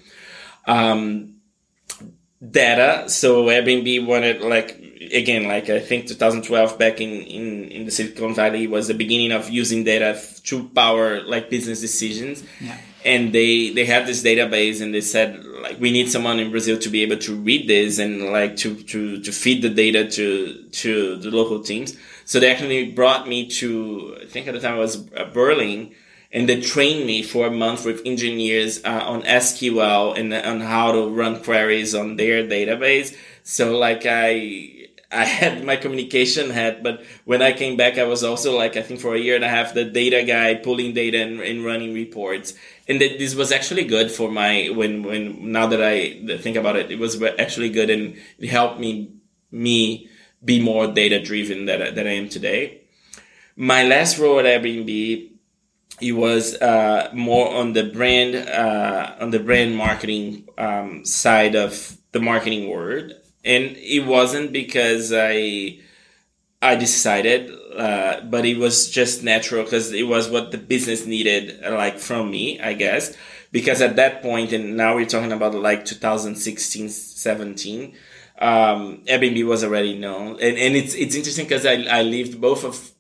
[0.66, 1.42] Um,
[2.50, 3.08] data.
[3.08, 4.78] So Airbnb wanted like
[5.14, 9.32] again, like I think 2012 back in in in the Silicon Valley was the beginning
[9.32, 12.44] of using data to power like business decisions.
[12.60, 12.78] Yeah.
[13.04, 16.78] And they they had this database and they said like we need someone in Brazil
[16.80, 20.64] to be able to read this and like to to to feed the data to
[20.72, 21.96] to the local teams.
[22.32, 25.94] So they actually brought me to I think at the time I was uh, Berlin
[26.32, 30.94] and they trained me for a month with engineers uh, on SQL and on how
[30.94, 33.18] to run queries on their database.
[33.44, 38.24] So like I, I had my communication hat, but when I came back, I was
[38.24, 41.22] also like, I think for a year and a half, the data guy pulling data
[41.22, 42.54] and, and running reports.
[42.88, 46.78] And that this was actually good for my, when, when, now that I think about
[46.78, 49.16] it, it was actually good and it helped me,
[49.52, 50.08] me
[50.44, 52.82] be more data driven that, I- that I am today.
[53.56, 55.30] My last role at Airbnb,
[56.02, 61.98] it was uh, more on the brand uh, on the brand marketing um, side of
[62.12, 63.14] the marketing world,
[63.46, 65.80] and it wasn't because I
[66.62, 71.60] I decided, uh, but it was just natural because it was what the business needed,
[71.64, 73.16] like from me, I guess.
[73.52, 77.94] Because at that point, and now we're talking about like 2016, 17,
[78.42, 82.64] um, Airbnb was already known, and, and it's it's interesting because I I lived both
[82.64, 82.92] of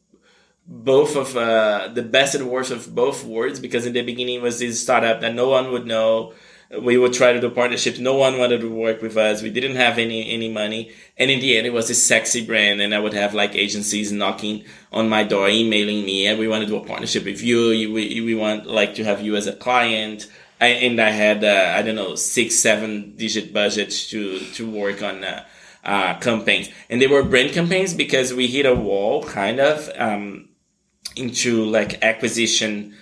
[0.67, 4.59] both of uh, the best and worst of both worlds because in the beginning was
[4.59, 6.33] this startup that no one would know.
[6.79, 7.99] We would try to do partnerships.
[7.99, 9.41] No one wanted to work with us.
[9.41, 10.91] We didn't have any any money.
[11.17, 14.11] And in the end it was this sexy brand and i would have like agencies
[14.11, 17.71] knocking on my door emailing me and we want to do a partnership with you,
[17.71, 20.27] you we, we want like to have you as a client
[20.61, 25.01] I, and i had uh, i don't know six seven digit budgets to to work
[25.01, 25.43] on uh,
[25.83, 30.49] uh, campaigns and they were brand campaigns because we hit a wall kind of um,
[31.15, 32.95] into like acquisition,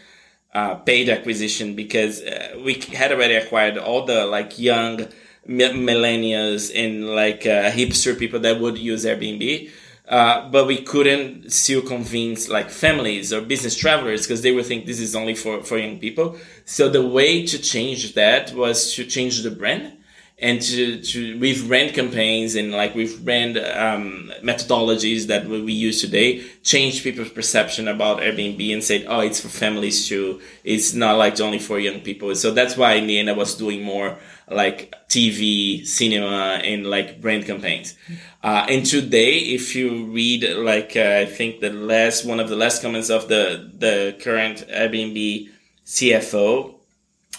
[0.54, 5.08] uh, paid acquisition because uh, we had already acquired all the like young
[5.46, 9.70] mi- millennials and like uh, hipster people that would use Airbnb.
[10.10, 14.88] Uh, but we couldn't still convince like families or business travelers because they would think
[14.88, 16.36] this is only for, for young people.
[16.66, 19.99] So the way to change that was to change the brand
[20.42, 26.02] and to, to we've ran campaigns and like we've ran um, methodologies that we use
[26.02, 30.40] today change people's perception about Airbnb and said, oh, it's for families too.
[30.64, 32.34] It's not like only for young people.
[32.36, 34.18] So that's why in the end I was doing more
[34.50, 37.96] like TV, cinema, and like brand campaigns.
[38.44, 42.56] Uh, and today, if you read like uh, I think the last one of the
[42.56, 45.50] last comments of the the current Airbnb
[45.86, 46.76] CFO,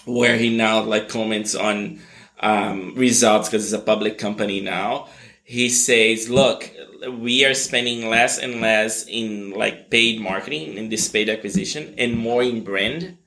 [0.05, 1.99] where he now like comments on
[2.41, 5.07] um, results because it's a public company now.
[5.43, 6.69] He says, look,
[7.09, 12.17] we are spending less and less in like paid marketing in this paid acquisition and
[12.17, 13.17] more in brand.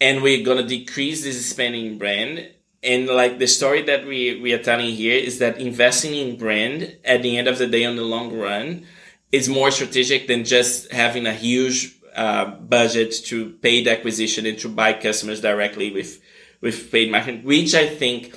[0.00, 2.50] And we're going to decrease this spending in brand.
[2.82, 6.96] And like the story that we, we are telling here is that investing in brand
[7.04, 8.86] at the end of the day on the long run
[9.30, 14.68] is more strategic than just having a huge uh, budget to paid acquisition and to
[14.68, 16.20] buy customers directly with
[16.60, 18.36] with paid marketing, which I think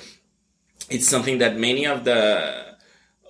[0.90, 2.64] it's something that many of the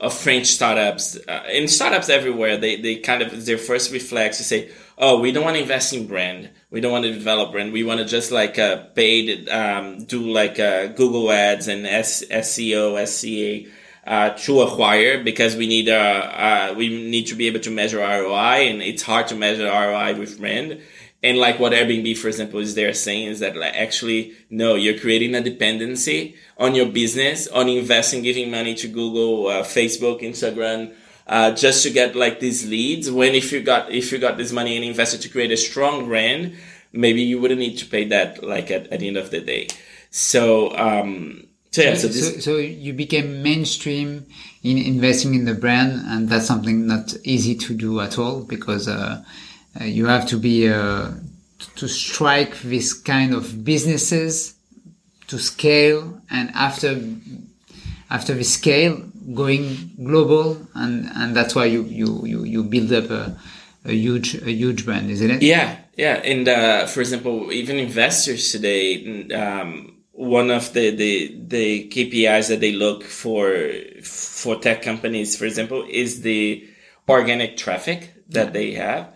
[0.00, 4.44] of French startups uh, and startups everywhere they they kind of their first reflex to
[4.44, 7.72] say, oh, we don't want to invest in brand, we don't want to develop brand,
[7.72, 12.24] we want to just like uh, paid um, do like uh, Google ads and S-
[12.24, 13.70] SEO, SCA.
[14.07, 18.00] Uh, to acquire because we need uh, uh, we need to be able to measure
[18.00, 20.78] ROI and it's hard to measure ROI with brand
[21.24, 24.98] and like what Airbnb, for example, is there saying is that like actually, no, you're
[24.98, 30.92] creating a dependency on your business, on investing, giving money to Google, uh, Facebook, Instagram,
[31.26, 33.10] uh, just to get like these leads.
[33.10, 36.04] When if you got, if you got this money and invested to create a strong
[36.04, 36.56] brand,
[36.92, 39.68] maybe you wouldn't need to pay that like at, at the end of the day.
[40.10, 44.26] So, um, so, yeah, so, so, so, you became mainstream
[44.62, 48.87] in investing in the brand, and that's something not easy to do at all because
[48.87, 49.24] uh,
[49.80, 51.10] uh, you have to be uh,
[51.76, 54.54] to strike this kind of businesses
[55.26, 57.00] to scale and after
[58.10, 59.02] after the scale
[59.34, 63.37] going global and and that's why you you you, you build up a,
[63.84, 65.42] a huge a huge brand isn't it?
[65.42, 66.16] Yeah yeah.
[66.16, 72.60] And uh, for example even investors today um, one of the, the the KPIs that
[72.60, 73.70] they look for
[74.02, 76.68] for tech companies for example is the
[77.08, 78.52] organic traffic that yeah.
[78.52, 79.13] they have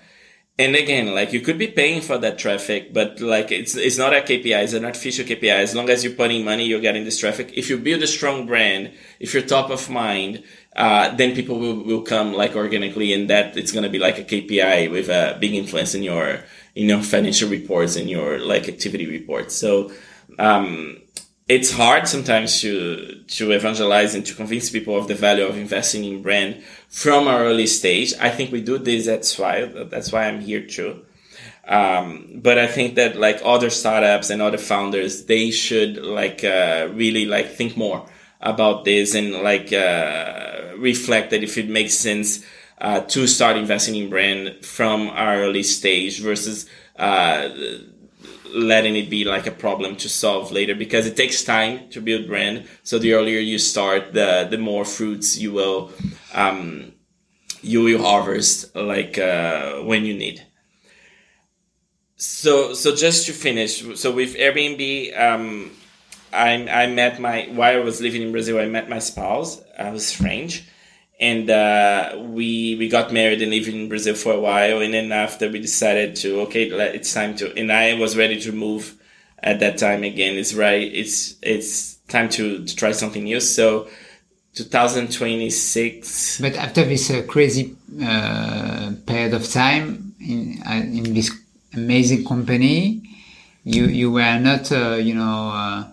[0.59, 4.13] and again, like you could be paying for that traffic, but like it's it's not
[4.13, 5.53] a KPI, it's an artificial KPI.
[5.53, 7.53] As long as you're putting money, you're getting this traffic.
[7.55, 8.91] If you build a strong brand,
[9.21, 10.43] if you're top of mind,
[10.75, 14.25] uh, then people will, will come like organically, and that it's gonna be like a
[14.25, 16.43] KPI with a big influence in your
[16.75, 19.55] in your financial reports and your like activity reports.
[19.55, 19.93] So
[20.41, 21.01] um,
[21.49, 26.05] it's hard sometimes to to evangelize and to convince people of the value of investing
[26.05, 28.15] in brand from an early stage.
[28.21, 29.07] I think we do this.
[29.07, 31.05] That's why that's why I'm here too.
[31.67, 36.89] Um, but I think that like other startups and other founders, they should like uh,
[36.93, 38.07] really like think more
[38.41, 42.45] about this and like uh, reflect that if it makes sense
[42.81, 47.49] uh, to start investing in brand from our early stage versus uh,
[48.55, 52.27] letting it be like a problem to solve later because it takes time to build
[52.27, 52.67] brand.
[52.83, 55.91] So the earlier you start, the the more fruits you will
[56.35, 56.93] um,
[57.63, 60.45] you will harvest like uh, when you need.
[62.17, 65.71] So so just to finish, so with Airbnb, um,
[66.33, 69.63] I I met my while I was living in Brazil, I met my spouse.
[69.79, 70.65] I was French
[71.21, 74.81] and uh, we we got married and lived in Brazil for a while.
[74.81, 77.53] And then after we decided to okay, it's time to.
[77.57, 78.95] And I was ready to move
[79.43, 80.37] at that time again.
[80.37, 80.93] It's right.
[80.93, 83.41] It's it's time to, to try something new.
[83.41, 83.89] So.
[84.55, 86.41] 2026.
[86.41, 91.31] But after this uh, crazy uh, period of time in uh, in this
[91.75, 93.03] amazing company,
[93.63, 95.87] you you were not uh, you know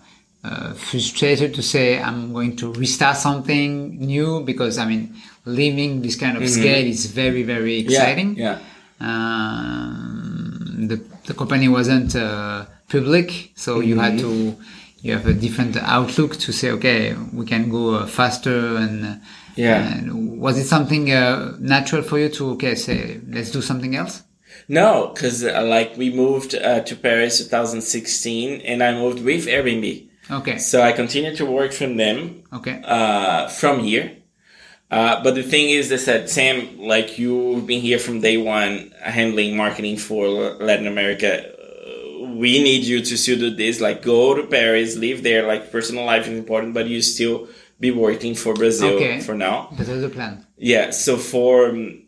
[0.46, 6.16] uh, frustrated to say I'm going to restart something new because I mean leaving this
[6.16, 6.60] kind of mm-hmm.
[6.60, 8.36] scale is very very exciting.
[8.36, 8.58] Yeah.
[8.58, 9.08] yeah.
[9.08, 13.88] Um, the the company wasn't uh, public, so mm-hmm.
[13.88, 14.52] you had mm-hmm.
[14.52, 14.62] to
[15.02, 19.06] you have a different outlook to say okay we can go uh, faster and.
[19.06, 19.14] Uh,
[19.56, 19.94] yeah.
[19.94, 24.22] And was it something uh, natural for you to okay say let's do something else?
[24.68, 30.05] No, because uh, like we moved uh, to Paris 2016, and I moved with Airbnb.
[30.30, 30.58] Okay.
[30.58, 32.42] So I continue to work from them.
[32.52, 32.82] Okay.
[32.84, 34.16] Uh, from here.
[34.90, 38.92] Uh, but the thing is, they said, Sam, like you've been here from day one,
[39.02, 41.52] handling marketing for Latin America.
[41.52, 43.80] Uh, we need you to still do this.
[43.80, 45.46] Like, go to Paris, live there.
[45.46, 47.48] Like, personal life is important, but you still
[47.80, 49.20] be working for Brazil okay.
[49.20, 49.70] for now.
[49.72, 50.46] That is the plan.
[50.56, 50.90] Yeah.
[50.90, 52.04] So for, um,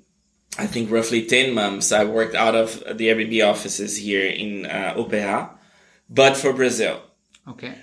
[0.57, 4.95] I think roughly 10 months, I worked out of the Airbnb offices here in uh,
[4.97, 5.51] Opera,
[6.09, 7.03] but for Brazil.
[7.47, 7.75] Okay.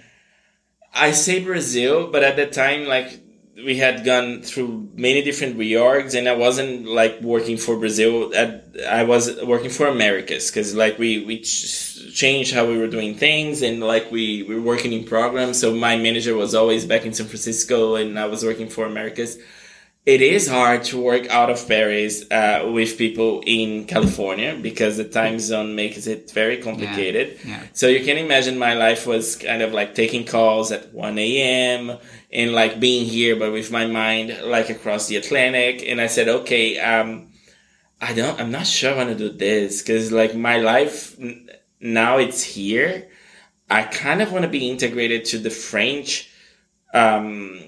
[0.96, 3.20] I say Brazil, but at that time, like
[3.56, 8.34] we had gone through many different reorgs, and I wasn't like working for Brazil.
[8.90, 13.16] I was working for Americas because like we we ch- changed how we were doing
[13.16, 15.60] things, and like we, we were working in programs.
[15.60, 19.38] So my manager was always back in San Francisco, and I was working for Americas
[20.06, 25.04] it is hard to work out of Paris uh, with people in California because the
[25.04, 27.40] time zone makes it very complicated.
[27.44, 27.64] Yeah, yeah.
[27.74, 31.98] So you can imagine my life was kind of like taking calls at 1 a.m.
[32.32, 35.84] and like being here, but with my mind like across the Atlantic.
[35.88, 37.32] And I said, okay, um,
[38.00, 41.18] I don't, I'm not sure I want to do this because like my life
[41.80, 43.10] now it's here.
[43.72, 46.30] I kind of want to be integrated to the French,
[46.94, 47.60] um,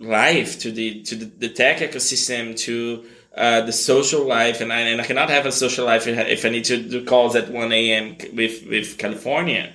[0.00, 3.04] life, to the to the, the tech ecosystem, to
[3.36, 6.48] uh, the social life, and I, and I cannot have a social life if I
[6.48, 8.16] need to do calls at one a.m.
[8.34, 9.74] with with California.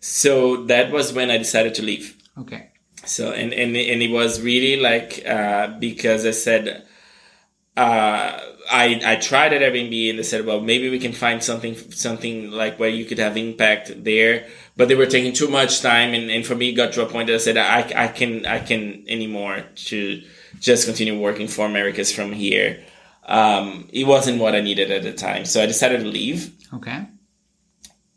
[0.00, 2.16] So that was when I decided to leave.
[2.38, 2.70] Okay.
[3.04, 6.84] So and and and it was really like uh, because I said.
[7.76, 8.40] Uh,
[8.70, 12.50] I, I tried at Airbnb and they said, well, maybe we can find something, something
[12.50, 14.48] like where you could have impact there.
[14.78, 16.14] But they were taking too much time.
[16.14, 18.46] And, and for me, it got to a point that I said, I, I can,
[18.46, 20.22] I can anymore to
[20.60, 22.82] just continue working for Americas from here.
[23.26, 25.44] Um, it wasn't what I needed at the time.
[25.44, 26.54] So I decided to leave.
[26.72, 27.06] Okay.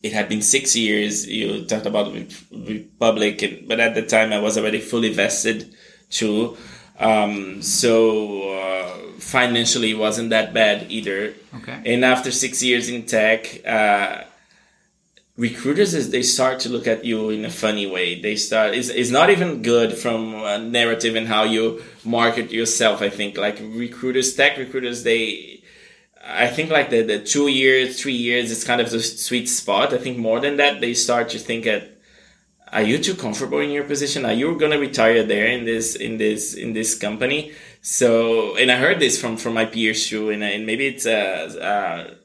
[0.03, 1.27] It had been six years.
[1.27, 2.13] You talked about
[2.51, 5.75] Republic, and, but at the time I was already fully vested
[6.09, 6.57] too.
[6.99, 11.33] Um, so, uh, financially wasn't that bad either.
[11.55, 11.81] Okay.
[11.85, 14.23] And after six years in tech, uh,
[15.37, 18.21] recruiters is they start to look at you in a funny way.
[18.21, 23.01] They start it's, it's not even good from a narrative and how you market yourself.
[23.01, 25.63] I think like recruiters, tech recruiters, they
[26.23, 29.93] I think like the, the two years, three years is kind of the sweet spot.
[29.93, 31.89] I think more than that, they start to think at
[32.71, 34.23] are you too comfortable in your position?
[34.25, 37.51] Are you gonna retire there in this in this in this company?
[37.81, 41.49] So, and I heard this from from my peers too, and, and maybe it's a,
[41.61, 42.15] a,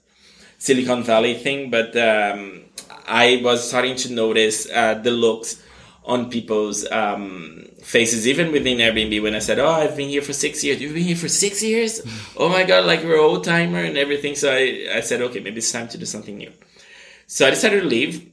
[0.59, 2.66] Silicon Valley thing, but um,
[3.07, 5.63] I was starting to notice uh, the looks
[6.05, 9.23] on people's um, faces, even within Airbnb.
[9.23, 11.63] When I said, "Oh, I've been here for six years," you've been here for six
[11.63, 12.01] years.
[12.37, 14.35] oh my god, like you're an old timer and everything.
[14.35, 16.53] So I I said, okay, maybe it's time to do something new.
[17.27, 18.31] So I decided to leave,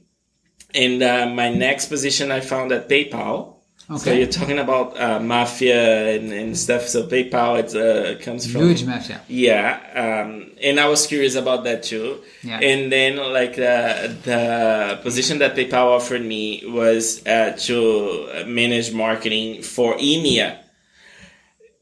[0.74, 3.53] and uh, my next position I found at PayPal
[3.90, 3.98] Okay.
[3.98, 6.88] So you're talking about uh, mafia and, and, stuff.
[6.88, 9.20] So PayPal it uh, comes from huge mafia.
[9.28, 12.22] Yeah, um, and I was curious about that too.
[12.42, 12.60] Yeah.
[12.60, 19.60] And then like uh, the position that PayPal offered me was uh, to manage marketing
[19.60, 20.58] for EMEA,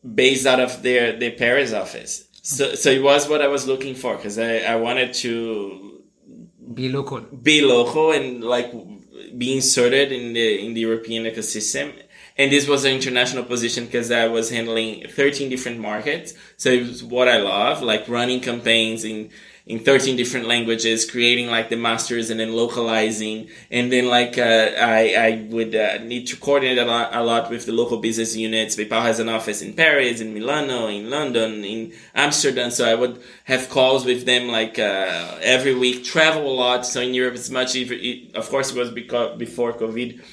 [0.03, 2.25] based out of their their Paris office.
[2.43, 6.03] So so it was what I was looking for because I, I wanted to
[6.75, 8.73] be local, be local, and like
[9.37, 11.93] be inserted in the in the European ecosystem.
[12.39, 16.33] And this was an international position because I was handling 13 different markets.
[16.57, 19.31] So it was what I love, like running campaigns in
[19.65, 23.49] in 13 different languages, creating like the masters and then localizing.
[23.71, 27.49] And then like, uh, I, I would uh, need to coordinate a lot, a lot
[27.49, 28.75] with the local business units.
[28.75, 32.73] PayPal has an office in Paris, in Milano, in London, in Amsterdam.
[32.73, 36.85] So I would have calls with them like, uh, every week, travel a lot.
[36.85, 38.31] So in Europe, it's much easier.
[38.35, 40.25] Of course, it was because before COVID.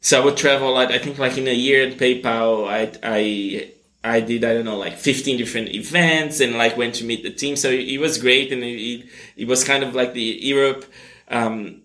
[0.00, 0.90] So I would travel a lot.
[0.90, 3.70] I think like in a year at PayPal, I, I
[4.04, 7.30] I did, I don't know, like 15 different events and like went to meet the
[7.30, 7.56] team.
[7.56, 8.52] So it, was great.
[8.52, 10.84] And it, it, was kind of like the Europe,
[11.28, 11.80] um,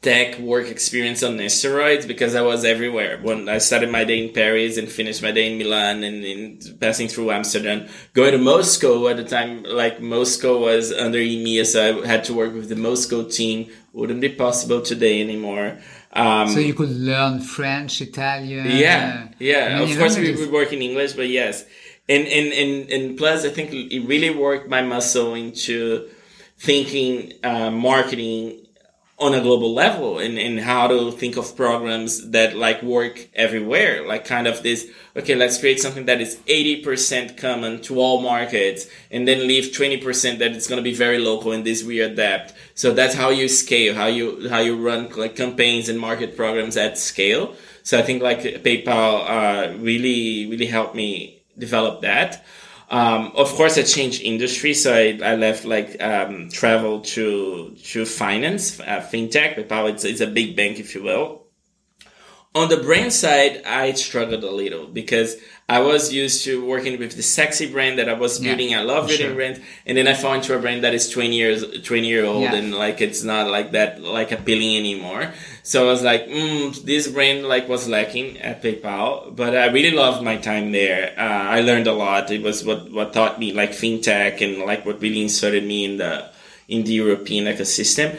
[0.00, 3.18] tech work experience on steroids because I was everywhere.
[3.20, 6.80] When I started my day in Paris and finished my day in Milan and, and
[6.80, 11.66] passing through Amsterdam, going to Moscow at the time, like Moscow was under EMEA.
[11.66, 13.68] So I had to work with the Moscow team.
[13.92, 15.78] Wouldn't be possible today anymore.
[16.16, 18.66] Um, so you could learn French, Italian.
[18.66, 19.80] Yeah, yeah.
[19.80, 21.64] Of course, we would work in English, but yes,
[22.08, 26.08] and and and and plus, I think it really worked my muscle into
[26.58, 28.65] thinking uh, marketing
[29.18, 34.06] on a global level and, and how to think of programs that like work everywhere.
[34.06, 38.86] Like kind of this, okay, let's create something that is 80% common to all markets
[39.10, 42.52] and then leave 20% that it's going to be very local and this we adapt.
[42.74, 46.76] So that's how you scale, how you, how you run like campaigns and market programs
[46.76, 47.54] at scale.
[47.84, 52.44] So I think like PayPal, uh, really, really helped me develop that.
[52.88, 58.06] Um, of course, I changed industry, so I, I left like um, travel to to
[58.06, 59.56] finance, uh, fintech.
[59.56, 61.42] PayPal it's, it's a big bank, if you will.
[62.54, 65.36] On the brand side, I struggled a little because
[65.68, 68.70] I was used to working with the sexy brand that I was building.
[68.70, 69.34] Yeah, I love building sure.
[69.34, 72.44] brands, and then I fell into a brand that is twenty years, twenty year old,
[72.44, 72.54] yeah.
[72.54, 75.32] and like it's not like that like appealing anymore.
[75.66, 79.90] So I was like, mm, this brand like was lacking at PayPal, but I really
[79.90, 81.12] loved my time there.
[81.18, 81.22] Uh,
[81.56, 82.30] I learned a lot.
[82.30, 85.96] It was what, what taught me like fintech and like what really inserted me in
[85.96, 86.30] the,
[86.68, 88.16] in the European ecosystem.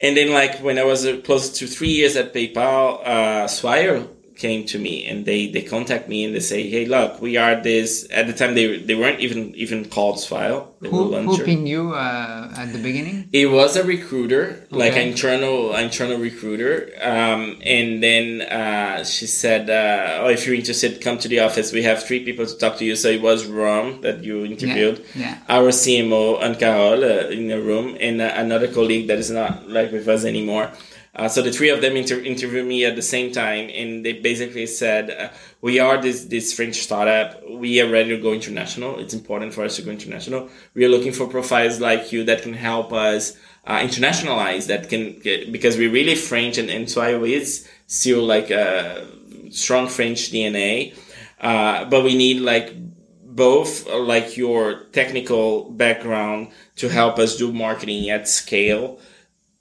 [0.00, 4.08] And then like when I was uh, close to three years at PayPal, uh, Swile
[4.40, 7.54] came to me and they they contact me and they say, "Hey, look, we are
[7.60, 10.74] this." At the time, they they weren't even even called Swile.
[10.80, 13.28] Who, who pinged you uh, at the beginning?
[13.32, 14.76] It was a recruiter, okay.
[14.82, 20.56] like an internal internal recruiter, um, and then uh, she said, uh, "Oh, if you're
[20.56, 21.72] interested, come to the office.
[21.72, 25.04] We have three people to talk to you." So it was Rom that you interviewed,
[25.14, 25.56] yeah, yeah.
[25.56, 29.68] our CMO and Carol uh, in the room, and uh, another colleague that is not
[29.68, 30.72] like with us anymore.
[31.14, 34.12] Uh, so the three of them inter- interviewed me at the same time, and they
[34.12, 35.28] basically said, uh,
[35.60, 37.42] "We are this this French startup.
[37.50, 39.00] We are ready to go international.
[39.00, 40.48] It's important for us to go international.
[40.74, 43.36] We are looking for profiles like you that can help us
[43.66, 44.68] uh, internationalize.
[44.68, 49.04] That can get, because we're really French, and and Swile is still like a
[49.50, 50.94] strong French DNA,
[51.40, 52.74] uh, but we need like."
[53.30, 58.98] both uh, like your technical background to help us do marketing at scale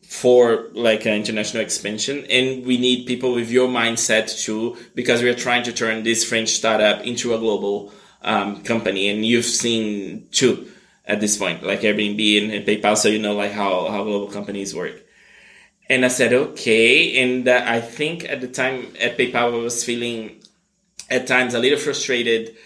[0.10, 5.30] for like an international expansion and we need people with your mindset too because we
[5.30, 7.94] are trying to turn this french startup into a global
[8.24, 10.68] um, company and you've seen two
[11.06, 14.28] at this point like airbnb and, and, paypal so you know like how, how global
[14.28, 15.00] companies work.
[15.88, 19.84] And i said okay and uh, i think at the time at paypal i was
[19.84, 20.42] feeling
[21.12, 22.58] at times a little frustrated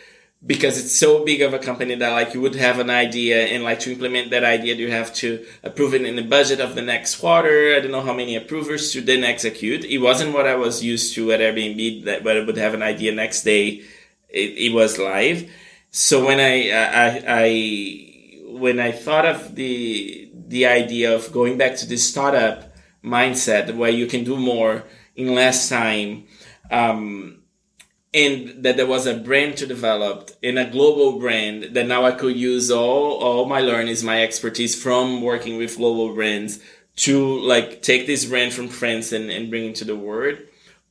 [0.45, 3.63] because it's so big of a company that like you would have an idea and
[3.63, 6.81] like to implement that idea you have to approve it in the budget of the
[6.81, 7.73] next quarter.
[7.75, 9.85] I don't know how many approvers to then execute.
[9.85, 12.83] It wasn't what i was used to at airbnb that where i would have an
[12.83, 13.83] idea next day.
[14.29, 15.49] It, it was live.
[15.91, 18.09] So when I, I i
[18.47, 22.73] when i thought of the the idea of going back to the startup
[23.03, 24.83] mindset where you can do more
[25.15, 26.25] in less time
[26.71, 27.42] um,
[28.14, 32.11] and that there was a brand to develop in a global brand that now I
[32.11, 36.59] could use all, all my learnings, my expertise from working with global brands
[36.95, 40.38] to like take this brand from France and, and bring it to the world.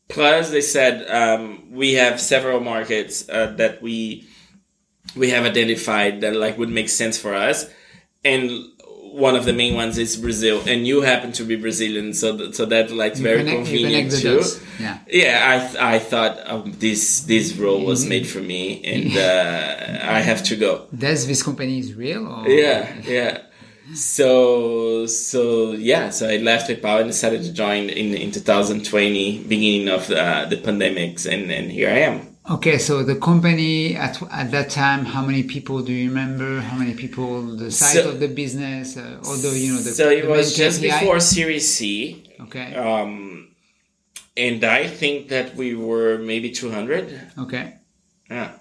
[0.09, 4.27] Plus they said, um, we have several markets uh, that we,
[5.15, 7.71] we have identified that like would make sense for us.
[8.25, 8.51] And
[9.13, 12.55] one of the main ones is Brazil, and you happen to be Brazilian, so th-
[12.55, 14.43] so that like you very connect, convenient too.
[14.81, 15.53] Yeah, yeah.
[15.53, 20.21] I th- I thought um, this this role was made for me, and uh, I
[20.21, 20.87] have to go.
[20.97, 22.27] Does this company is real?
[22.27, 22.49] Or?
[22.49, 23.43] Yeah, yeah.
[23.95, 29.89] So so yeah, so I left PayPal and decided to join in in 2020, beginning
[29.89, 32.32] of uh, the pandemics, and and here I am.
[32.51, 36.61] Okay, so the company at at that time, how many people do you remember?
[36.61, 37.43] How many people?
[37.43, 39.93] The size so, of the business, uh, although you know the.
[39.93, 41.01] So it the was just KPI?
[41.01, 42.25] before Series C.
[42.41, 42.75] Okay.
[42.75, 43.55] Um,
[44.37, 47.21] and I think that we were maybe two hundred.
[47.39, 47.75] Okay.
[48.29, 48.53] Yeah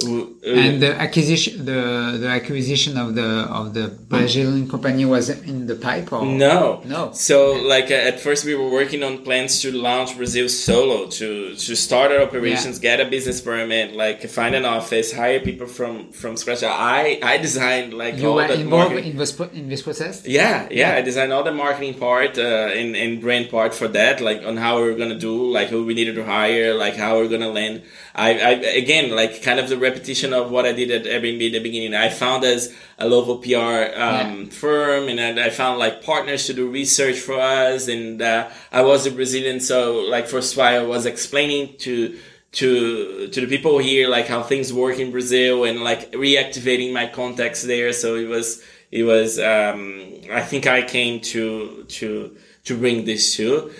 [0.00, 5.74] and the acquisition the the acquisition of the of the Brazilian company was in the
[5.74, 6.24] pipe or?
[6.24, 6.80] No.
[6.84, 7.10] No.
[7.12, 11.54] So like uh, at first we were working on plans to launch Brazil solo to
[11.56, 12.96] to start our operations yeah.
[12.96, 16.62] get a business permit like find an office hire people from from scratch.
[16.62, 20.24] I I designed like you all were the involved in this in this process?
[20.24, 20.96] Yeah, yeah, yeah.
[20.96, 24.56] I designed all the marketing part uh, and and brand part for that like on
[24.56, 27.28] how we are gonna do like who we needed to hire like how we are
[27.28, 27.82] gonna land
[28.18, 28.50] I, I
[28.82, 31.94] again like kind of the repetition of what I did at Airbnb at the beginning.
[31.94, 34.44] I found as a local PR um, yeah.
[34.50, 37.86] firm, and I found like partners to do research for us.
[37.86, 42.18] And uh, I was a Brazilian, so like first while I was explaining to
[42.50, 47.06] to to the people here like how things work in Brazil and like reactivating my
[47.06, 47.92] contacts there.
[47.92, 53.36] So it was it was um, I think I came to to to bring this
[53.36, 53.70] too.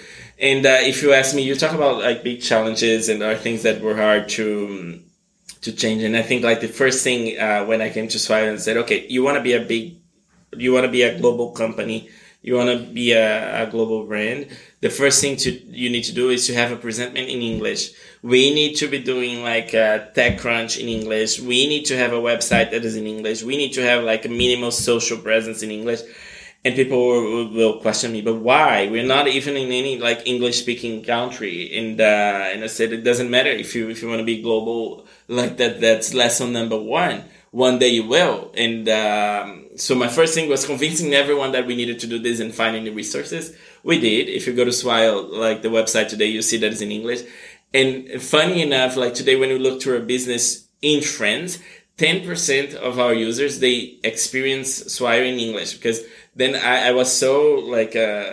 [0.40, 3.62] And uh, if you ask me, you talk about like big challenges and other things
[3.64, 5.04] that were hard to um,
[5.62, 6.02] to change.
[6.02, 8.76] And I think like the first thing uh, when I came to Swile and said,
[8.78, 9.96] okay, you want to be a big,
[10.56, 12.08] you want to be a global company,
[12.40, 14.46] you want to be a, a, global brand.
[14.80, 17.90] The first thing to you need to do is to have a presentment in English.
[18.22, 21.40] We need to be doing like a TechCrunch in English.
[21.40, 23.42] We need to have a website that is in English.
[23.42, 26.00] We need to have like a minimal social presence in English
[26.68, 28.88] and people will, will, question me, but why?
[28.88, 31.74] We're not even in any like English speaking country.
[31.78, 34.42] And, uh, and I said, it doesn't matter if you, if you want to be
[34.42, 37.24] global like that, that's lesson number one.
[37.52, 38.52] One day you will.
[38.54, 42.38] And, um, so my first thing was convincing everyone that we needed to do this
[42.38, 43.56] and finding the resources.
[43.82, 44.28] We did.
[44.28, 47.22] If you go to Swile, like the website today, you see that it's in English.
[47.72, 51.60] And funny enough, like today when we look to our business in trends,
[51.98, 56.02] 10% of our users, they experience Swile in English because
[56.38, 58.30] then I, I was so like uh,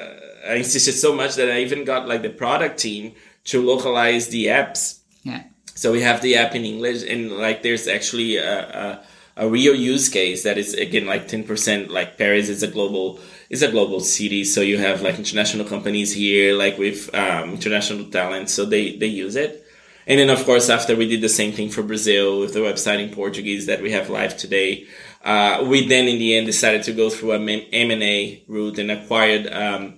[0.47, 3.13] I insisted so much that I even got like the product team
[3.45, 4.99] to localize the apps.
[5.23, 5.43] Yeah.
[5.73, 9.03] So we have the app in English, and like there's actually a, a,
[9.43, 11.89] a real use case that is again like ten percent.
[11.89, 16.13] Like Paris is a global is a global city, so you have like international companies
[16.13, 19.63] here, like with um, international talent, so they they use it.
[20.07, 22.99] And then, of course, after we did the same thing for Brazil with the website
[22.99, 24.85] in Portuguese that we have live today,
[25.25, 29.51] uh, we then in the end decided to go through a M&A route and acquired
[29.51, 29.95] um,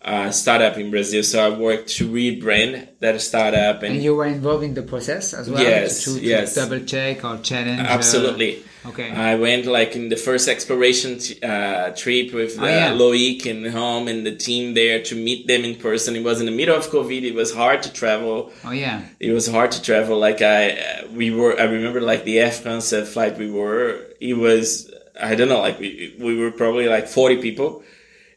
[0.00, 1.22] a startup in Brazil.
[1.22, 3.82] So I worked to rebrand that startup.
[3.82, 5.62] And, and you were involved in the process as well?
[5.62, 6.54] Yes, to, to yes.
[6.54, 7.80] double check or challenge?
[7.80, 8.62] Absolutely.
[8.86, 9.10] Okay.
[9.10, 12.92] I went like in the first exploration t- uh, trip with uh, Oh, yeah.
[12.92, 16.16] Loic and home and the team there to meet them in person.
[16.16, 17.22] It was in the middle of COVID.
[17.22, 18.50] It was hard to travel.
[18.64, 19.02] Oh yeah.
[19.18, 20.18] It was hard to travel.
[20.18, 21.58] Like I, uh, we were.
[21.60, 24.06] I remember like the Air France flight we were.
[24.20, 24.90] It was.
[25.20, 25.60] I don't know.
[25.60, 27.82] Like we we were probably like forty people.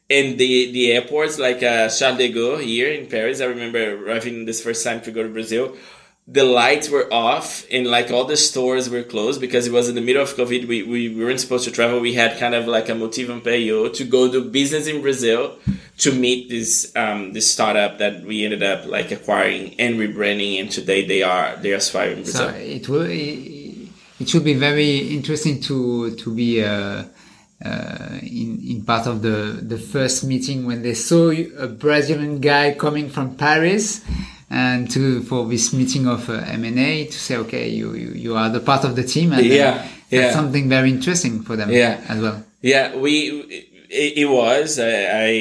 [0.10, 3.40] And the the airports like uh, Charles de Gaulle here in Paris.
[3.40, 5.78] I remember arriving this first time to go to Brazil
[6.28, 9.96] the lights were off and like all the stores were closed because it was in
[9.96, 10.68] the middle of COVID.
[10.68, 12.00] We, we weren't supposed to travel.
[12.00, 15.58] We had kind of like a motive imperial to go do business in Brazil
[15.98, 20.62] to meet this, um, this startup that we ended up like acquiring and rebranding.
[20.62, 22.50] And today they are, they are Swile in Brazil.
[22.50, 23.90] So it will, it,
[24.22, 27.04] it should be very interesting to, to be, uh,
[27.66, 32.74] uh, in, in part of the, the first meeting when they saw a Brazilian guy
[32.74, 34.04] coming from Paris
[34.54, 36.34] and to for this meeting of uh,
[36.64, 39.46] M&A to say, okay, you, you, you are the part of the team, and uh,
[39.46, 40.32] Yeah, that's yeah.
[40.32, 42.00] something very interesting for them Yeah.
[42.08, 42.38] as well.
[42.62, 43.14] Yeah, we
[43.90, 44.80] it, it was.
[44.80, 44.92] I
[45.28, 45.34] I,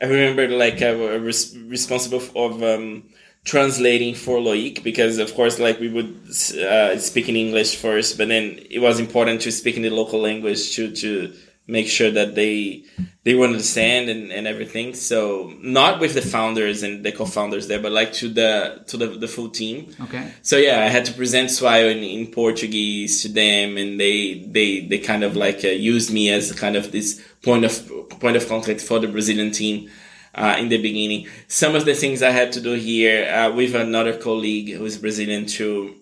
[0.00, 3.02] I remember like I was responsible of um,
[3.44, 6.12] translating for Loic because of course like we would
[6.58, 10.20] uh, speak in English first, but then it was important to speak in the local
[10.20, 11.32] language to to
[11.66, 12.84] make sure that they
[13.24, 14.94] they understand and, and everything.
[14.94, 19.06] So not with the founders and the co-founders there, but like to the to the,
[19.06, 19.94] the full team.
[20.00, 20.32] Okay.
[20.42, 24.80] So yeah, I had to present Swile in, in Portuguese to them, and they they
[24.80, 27.90] they kind of like uh, used me as kind of this point of
[28.20, 29.90] point of contact for the Brazilian team.
[30.34, 33.74] Uh, in the beginning, some of the things I had to do here uh, with
[33.74, 35.94] another colleague who is Brazilian too.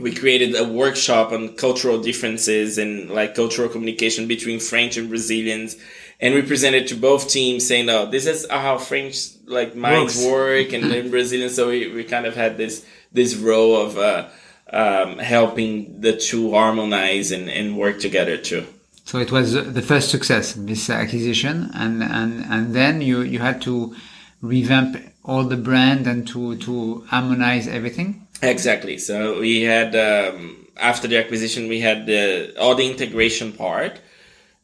[0.00, 5.76] We created a workshop on cultural differences and like cultural communication between French and Brazilians,
[6.20, 10.26] and we presented to both teams saying, "Oh, this is how French like minds Works.
[10.26, 11.50] work," and then Brazilian.
[11.50, 14.28] So we, we kind of had this this role of uh,
[14.72, 18.66] um, helping the two harmonize and, and work together too.
[19.04, 23.62] So it was the first success, this acquisition, and and and then you you had
[23.62, 23.96] to
[24.42, 28.27] revamp all the brand and to to harmonize everything.
[28.42, 28.98] Exactly.
[28.98, 34.00] So we had um, after the acquisition, we had the all the integration part,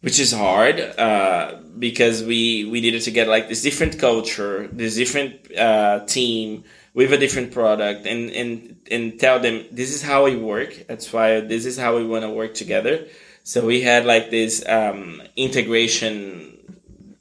[0.00, 4.94] which is hard uh, because we we needed to get like this different culture, this
[4.94, 6.64] different uh, team
[6.94, 10.84] with a different product, and and and tell them this is how we work.
[10.86, 13.06] That's why this is how we want to work together.
[13.42, 16.52] So we had like this um, integration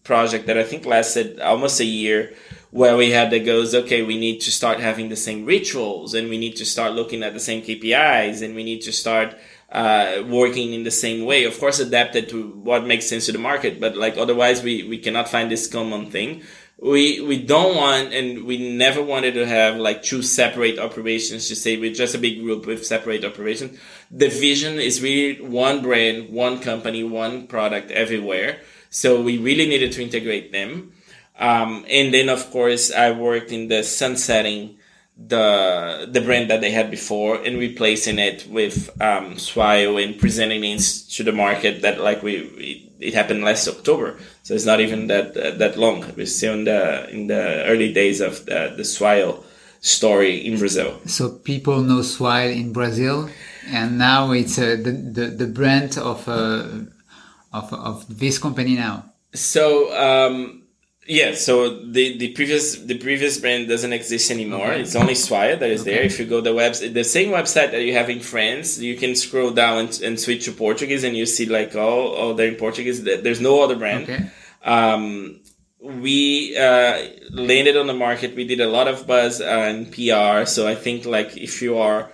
[0.03, 2.33] project that I think lasted almost a year
[2.73, 6.27] where we had the goes, okay, we need to start having the same rituals and
[6.27, 9.37] we need to start looking at the same KPIs and we need to start
[9.71, 11.43] uh, working in the same way.
[11.43, 14.97] Of course, adapted to what makes sense to the market, but like otherwise we, we
[14.97, 16.41] cannot find this common thing.
[16.79, 21.55] We, we don't want and we never wanted to have like two separate operations to
[21.55, 23.79] say we're just a big group with separate operations.
[24.09, 28.61] The vision is really one brand, one company, one product everywhere.
[28.89, 30.92] So we really needed to integrate them.
[31.39, 34.77] Um, and then of course I worked in the sunsetting
[35.15, 40.63] the the brand that they had before and replacing it with um, Swile and presenting
[40.63, 40.81] it
[41.11, 44.17] to the market that like we it, it happened last October.
[44.43, 46.05] So it's not even that uh, that long.
[46.15, 49.43] We're still in the in the early days of the, the Swile
[49.81, 50.99] story in Brazil.
[51.05, 53.29] So people know Swile in Brazil,
[53.67, 56.65] and now it's uh, the, the the brand of uh,
[57.53, 59.05] of of this company now.
[59.33, 60.62] So um,
[61.05, 64.67] yeah, so the, the previous the previous brand doesn't exist anymore.
[64.67, 64.81] Okay.
[64.81, 65.95] It's only Swile that is Okay.
[65.95, 66.03] there.
[66.03, 69.15] If you go the website, the same website that you have in France, you can
[69.15, 72.55] scroll down and, and switch to Portuguese, and you see like oh oh they're in
[72.55, 73.03] Portuguese.
[73.03, 74.03] There's no other brand.
[74.03, 74.29] Okay.
[74.63, 75.39] Um,
[75.81, 78.35] we uh, landed on the market.
[78.35, 80.45] We did a lot of buzz uh, and PR.
[80.45, 82.09] So I think like if you are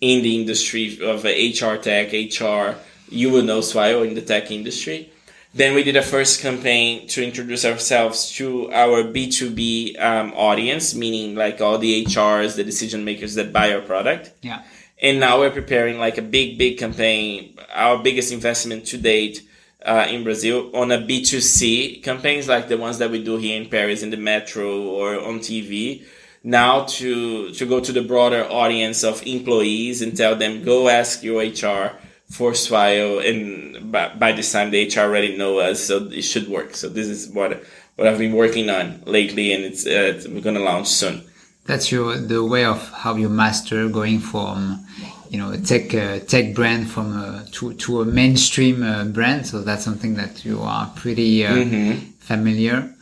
[0.00, 2.78] in the industry of uh, HR tech, HR,
[3.10, 5.10] you will know Swile in the tech industry.
[5.54, 11.34] Then we did a first campaign to introduce ourselves to our B2B um, audience, meaning
[11.34, 14.32] like all the HRs, the decision makers that buy our product.
[14.42, 14.62] Yeah.
[15.00, 19.48] And now we're preparing like a big, big campaign, our biggest investment to date
[19.86, 23.68] uh, in Brazil on a B2C campaigns like the ones that we do here in
[23.68, 26.04] Paris in the metro or on TV.
[26.42, 31.22] Now to, to go to the broader audience of employees and tell them, go ask
[31.22, 31.92] your HR
[32.30, 33.18] for Swile.
[33.18, 36.74] And by, by this time, the HR already know us, so it should work.
[36.74, 37.62] So this is what,
[37.96, 41.22] what I've been working on lately and it's, uh, we're going to launch soon.
[41.64, 44.86] That's your, the way of how you master going from
[45.30, 49.46] you know, a tech uh, tech brand from a, to to a mainstream uh, brand.
[49.46, 51.98] So that's something that you are pretty uh, mm-hmm.
[52.18, 52.94] familiar.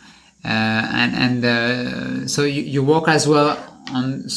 [0.45, 3.57] Uh, and and uh, so you, you work as well
[3.93, 4.28] on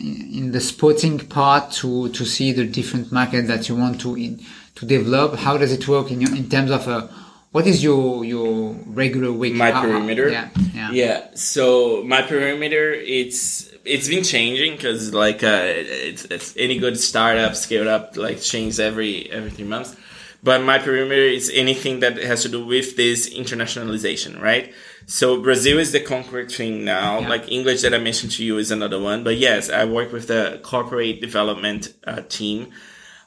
[0.00, 4.40] in the sporting part to to see the different market that you want to in,
[4.76, 5.36] to develop.
[5.36, 7.08] How does it work in your, in terms of uh,
[7.52, 9.54] what is your your regular week?
[9.54, 10.28] My perimeter.
[10.28, 10.90] Yeah, yeah.
[10.90, 11.26] Yeah.
[11.34, 17.54] So my perimeter, it's it's been changing because like uh, it's, it's any good startup
[17.54, 19.96] scaled up like changes every every three months
[20.44, 24.72] but my perimeter is anything that has to do with this internationalization right
[25.06, 27.28] so brazil is the concrete thing now yeah.
[27.28, 30.26] like english that i mentioned to you is another one but yes i work with
[30.28, 32.70] the corporate development uh, team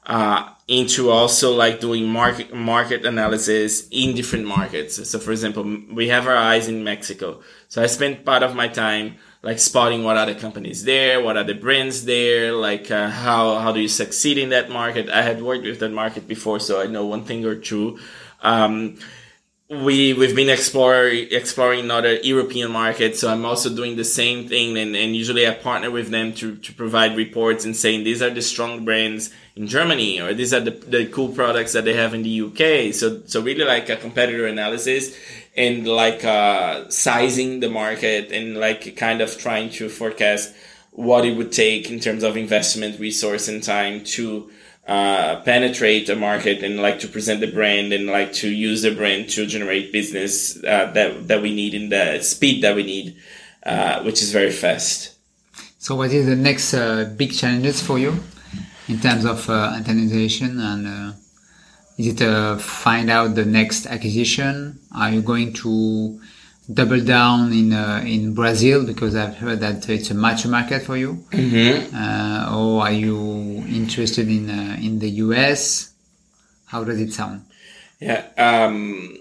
[0.05, 6.07] uh, into also like doing market market analysis in different markets so for example we
[6.07, 10.17] have our eyes in mexico so i spend part of my time like spotting what
[10.17, 14.37] other companies there, what are the brands there, like uh, how how do you succeed
[14.37, 15.09] in that market.
[15.09, 17.99] I had worked with that market before, so I know one thing or two.
[18.41, 18.97] Um,
[19.69, 24.77] we we've been exploring exploring other European markets, so I'm also doing the same thing,
[24.77, 28.29] and, and usually I partner with them to to provide reports and saying these are
[28.29, 32.13] the strong brands in Germany or these are the, the cool products that they have
[32.13, 32.93] in the UK.
[32.93, 35.13] So so really like a competitor analysis
[35.57, 40.55] and like uh, sizing the market and like kind of trying to forecast
[40.91, 44.49] what it would take in terms of investment, resource, and time to
[44.87, 48.95] uh, penetrate the market and like to present the brand and like to use the
[48.95, 53.15] brand to generate business uh, that that we need in the speed that we need,
[53.65, 55.15] uh, which is very fast.
[55.79, 58.23] So, what is the next uh, big challenges for you
[58.87, 61.15] in terms of uh, internationalization and?
[61.97, 64.79] Is it uh, find out the next acquisition?
[64.95, 66.19] Are you going to
[66.71, 70.95] double down in uh, in Brazil because I've heard that it's a mature market for
[70.95, 71.95] you, mm-hmm.
[71.95, 75.93] uh, or are you interested in uh, in the US?
[76.65, 77.45] How does it sound?
[77.99, 79.17] Yeah, um,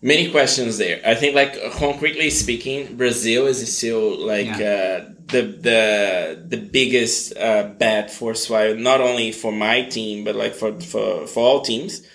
[0.00, 1.00] many questions there.
[1.04, 5.02] I think, like concretely speaking, Brazil is still like yeah.
[5.02, 10.36] Uh, the the the biggest uh, bet for Swile, not only for my team but
[10.36, 12.06] like for for for all teams.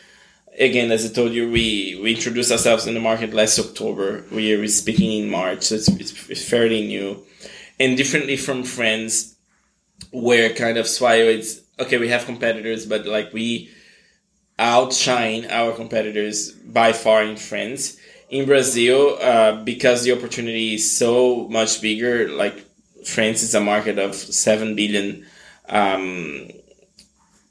[0.60, 4.24] Again, as I told you, we we introduced ourselves in the market last October.
[4.32, 7.24] We are speaking in March, so it's, it's, it's fairly new,
[7.80, 9.36] and differently from France,
[10.12, 11.98] where kind of Swile it's okay.
[11.98, 13.70] We have competitors, but like we
[14.60, 17.98] outshine our competitors by far in France.
[18.30, 22.66] In Brazil, uh, because the opportunity is so much bigger, like
[23.04, 25.26] France is a market of 7 billion
[25.68, 26.50] um,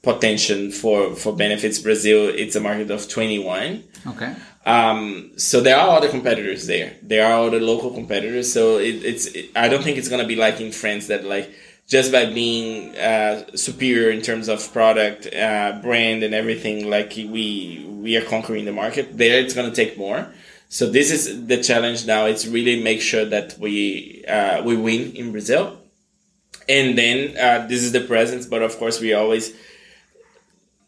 [0.01, 1.77] potential for, for benefits.
[1.79, 3.83] Brazil, it's a market of 21.
[4.07, 4.35] Okay.
[4.65, 6.93] Um, so there are other competitors there.
[7.03, 8.51] There are other local competitors.
[8.51, 11.25] So it, it's, it, I don't think it's going to be like in France that
[11.25, 11.51] like,
[11.91, 17.85] just by being uh, superior in terms of product, uh, brand, and everything, like we
[17.89, 19.17] we are conquering the market.
[19.17, 20.25] There, it's going to take more.
[20.69, 22.27] So this is the challenge now.
[22.27, 25.77] It's really make sure that we uh, we win in Brazil,
[26.69, 28.45] and then uh, this is the presence.
[28.45, 29.53] But of course, we always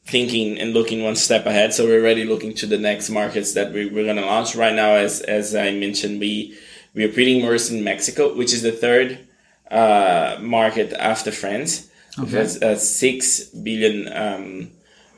[0.06, 1.74] thinking and looking one step ahead.
[1.74, 4.74] So we're already looking to the next markets that we, we're going to launch right
[4.74, 4.92] now.
[4.96, 6.58] As as I mentioned, we
[6.94, 9.28] we are pretty immersed in Mexico, which is the third
[9.74, 11.90] uh, market after France.
[12.20, 12.30] Okay.
[12.30, 14.72] There's a six billion um,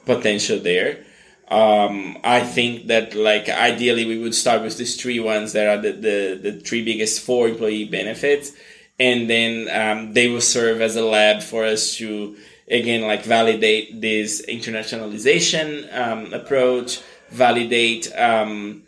[0.05, 1.05] potential there
[1.49, 5.81] um, I think that like ideally we would start with these three ones that are
[5.81, 8.51] the, the, the three biggest four employee benefits.
[8.97, 12.37] And then um, they will serve as a lab for us to,
[12.69, 18.83] again, like validate this internationalization um, approach, validate um,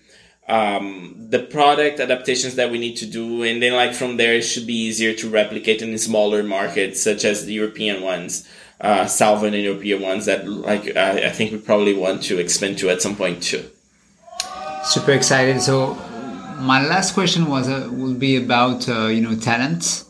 [0.47, 3.43] um, the product adaptations that we need to do.
[3.43, 7.25] And then like from there, it should be easier to replicate in smaller markets such
[7.25, 8.47] as the European ones
[8.79, 12.89] uh, Southern European ones that like I, I think we probably want to expand to
[12.89, 13.65] at some point too.
[14.83, 15.61] Super excited.
[15.61, 15.95] So
[16.59, 20.03] my last question was uh, will be about uh, you know talent.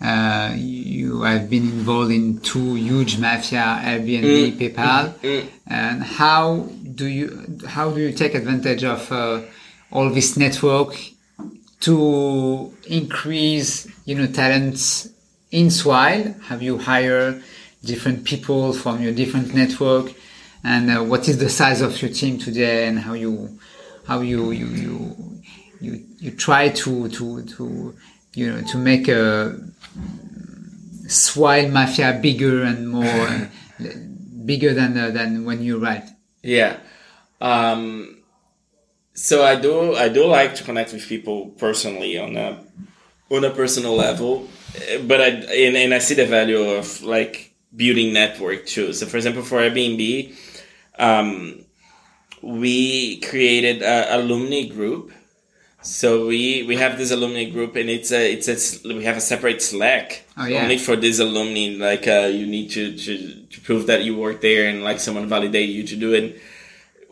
[0.00, 5.48] Uh, you have been involved in two huge mafia, Airbnb, mm, PayPal, mm, mm.
[5.68, 9.42] and how do you how do you take advantage of uh,
[9.92, 10.96] all this network
[11.80, 15.08] to increase you know talents
[15.50, 16.34] in Swile?
[16.44, 17.42] Have you hired
[17.84, 20.12] different people from your different network
[20.64, 23.58] and uh, what is the size of your team today, and how you
[24.06, 25.16] how you you you
[25.80, 27.96] you, you try to to to
[28.34, 29.58] you know to make a
[31.08, 33.46] Swile Mafia bigger and more uh,
[34.46, 36.08] bigger than uh, than when you write.
[36.42, 36.78] Yeah.
[37.40, 38.21] Um,
[39.14, 42.62] so I do I do like to connect with people personally on a
[43.30, 44.48] on a personal level,
[45.06, 48.92] but I and, and I see the value of like building network too.
[48.92, 50.34] So for example, for Airbnb,
[50.98, 51.64] um,
[52.42, 55.12] we created a alumni group.
[55.84, 59.20] So we we have this alumni group, and it's a it's a we have a
[59.20, 60.62] separate Slack Oh, yeah.
[60.62, 61.74] only for this alumni.
[61.76, 65.26] Like uh, you need to, to to prove that you work there, and like someone
[65.28, 66.40] validate you to do it.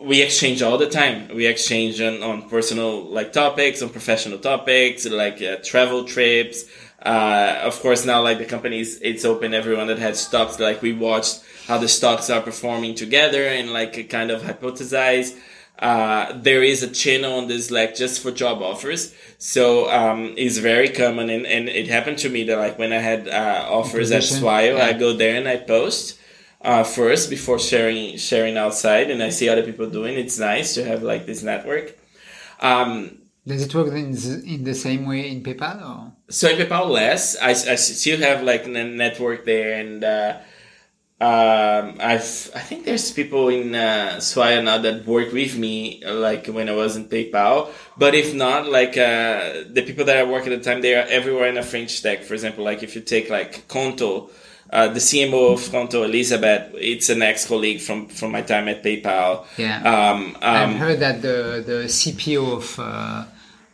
[0.01, 1.29] We exchange all the time.
[1.35, 6.65] We exchange on, on personal like topics, on professional topics, like uh, travel trips.
[7.03, 9.53] Uh, of course, now like the companies, it's open.
[9.55, 14.09] Everyone that had stocks, like we watched how the stocks are performing together and like
[14.09, 15.39] kind of hypothesize.
[15.79, 19.15] Uh, there is a channel on this like just for job offers.
[19.39, 22.99] So um, it's very common, and, and it happened to me that like when I
[22.99, 26.20] had uh, offers at Position, Swile, I go there and I post
[26.63, 30.19] uh, first before sharing sharing outside, and I see other people doing.
[30.19, 31.99] It's nice to have like this network.
[32.61, 36.13] Um, Does it work in the, in the same way in PayPal or?
[36.29, 40.39] so in PayPal less, I, I still have like a network there, and uh,
[41.21, 46.47] um, I've I think there's people in uh, Swile now that work with me, like
[46.47, 47.71] when I was in PayPal.
[47.97, 51.07] But if not, like uh, the people that I work at the time, they are
[51.09, 52.23] everywhere in a French tech.
[52.23, 54.31] For example, like if you take like Qonto,
[54.73, 59.45] uh, the CMO of Qonto, Elizabeth, it's an ex-colleague from from my time at PayPal.
[59.57, 59.77] Yeah.
[59.83, 63.25] Um, I've um, heard that the the CPO of uh,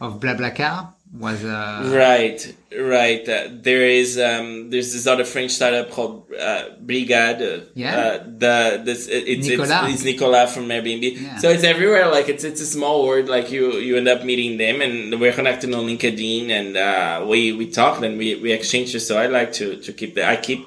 [0.01, 3.27] of BlaBlaCar was uh, Right, right.
[3.29, 7.41] Uh, there is um, there's this other French startup called uh, Brigad.
[7.41, 7.97] uh, Yeah.
[7.97, 9.71] Uh, the this it- it's Nicolas.
[9.71, 11.05] it's, it's Nicolas from Airbnb.
[11.21, 11.39] Yeah.
[11.39, 12.09] So it's everywhere.
[12.11, 13.29] Like it's it's a small world.
[13.29, 17.53] Like you you end up meeting them, and we're connected on LinkedIn, and uh, we
[17.53, 18.91] we talk and we we exchange.
[19.01, 20.29] So I like to to keep that.
[20.29, 20.67] I keep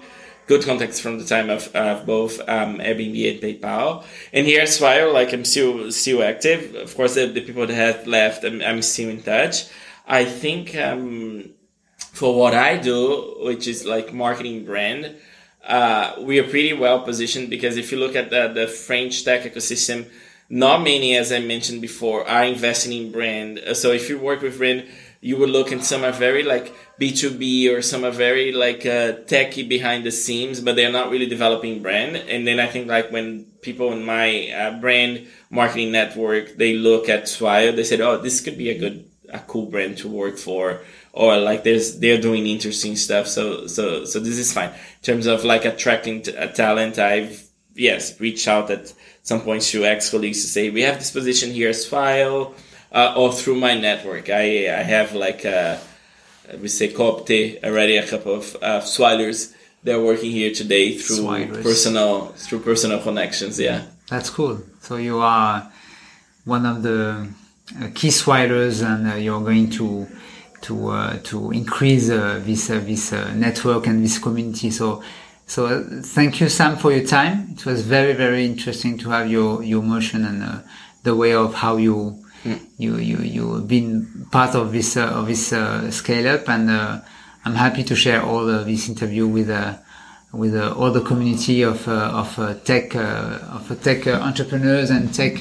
[0.50, 4.04] good contacts from the time of, of both um, Airbnb and PayPal.
[4.34, 6.74] And here at Swile, like I'm still still active.
[6.74, 9.68] Of course, the, the people that have left, I'm, I'm still in touch.
[10.08, 11.52] I think um,
[11.98, 15.16] for what I do, which is like marketing brand,
[15.64, 19.44] uh, we are pretty well positioned because if you look at the, the French tech
[19.44, 20.10] ecosystem,
[20.50, 23.62] not many, as I mentioned before, are investing in brand.
[23.74, 24.88] So if you work with brand,
[25.22, 29.14] you would look and some are very like B2B or some are very like uh,
[29.28, 32.16] techy behind the scenes, but they're not really developing brand.
[32.16, 37.10] And then I think like when people in my uh, brand marketing network, they look
[37.10, 40.38] at Swile, they said, oh, this could be a good, a cool brand to work
[40.38, 40.82] for.
[41.12, 43.28] Or like there's, they're doing interesting stuff.
[43.28, 44.70] So, so, so this is fine.
[44.70, 47.46] In terms of like attracting t- a talent, I've,
[47.76, 48.94] yes, reached out at
[49.24, 52.56] some points to ex-colleagues to say, we have this position here as file,
[52.92, 54.30] uh, or through my network.
[54.30, 55.78] I, I have like, uh,
[56.62, 61.64] we say coopte already a couple of uh, swilers they're working here today through Swilers.
[61.64, 64.60] personal through personal connections yeah That's cool.
[64.82, 65.72] So you are
[66.44, 67.30] one of the
[67.80, 70.08] uh, key swilers, and uh, you're going to
[70.62, 74.72] to uh, to increase uh, this uh, this uh, network and this community.
[74.72, 75.04] So
[75.46, 77.50] so thank you, Sam, for your time.
[77.52, 80.60] It was very very interesting to have your your motion and uh,
[81.04, 82.26] the way of how you.
[82.78, 87.00] You you you've been part of this uh, of this uh, scale up, and uh,
[87.44, 89.76] I'm happy to share all this interview with uh,
[90.32, 95.38] with uh, all the community of of tech of tech entrepreneurs and tech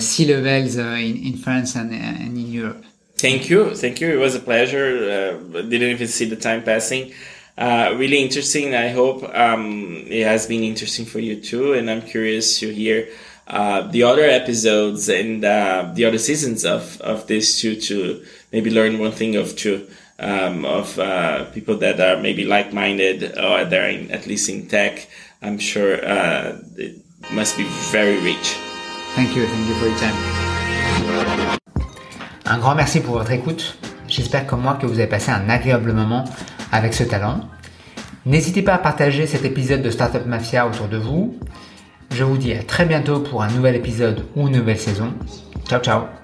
[0.00, 2.84] C levels in in France and, and in Europe.
[3.16, 3.74] thank you.
[3.74, 4.08] Thank you.
[4.10, 5.38] It was a pleasure.
[5.38, 7.12] Didn't even see the time passing.
[7.56, 8.74] Uh, really interesting.
[8.74, 13.08] I hope um, it has been interesting for you too and i'm curious to hear
[13.48, 18.70] uh, the other episodes and uh, the other seasons of, of this too to maybe
[18.70, 19.86] learn one thing of two
[20.18, 25.08] um, of uh, people that are maybe like-minded or they're in, at least in tech
[25.42, 26.96] i'm sure uh, it
[27.32, 28.56] must be very rich
[29.14, 30.14] Thank you, thank you for your time.
[32.46, 33.78] Un grand merci pour votre écoute.
[34.08, 36.24] J'espère comme moi que vous avez passé un agréable moment
[36.72, 37.42] avec ce talent.
[38.26, 41.38] N'hésitez pas à partager cet épisode de Startup Mafia autour de vous.
[42.10, 45.12] Je vous dis à très bientôt pour un nouvel épisode ou une nouvelle saison.
[45.68, 46.23] Ciao ciao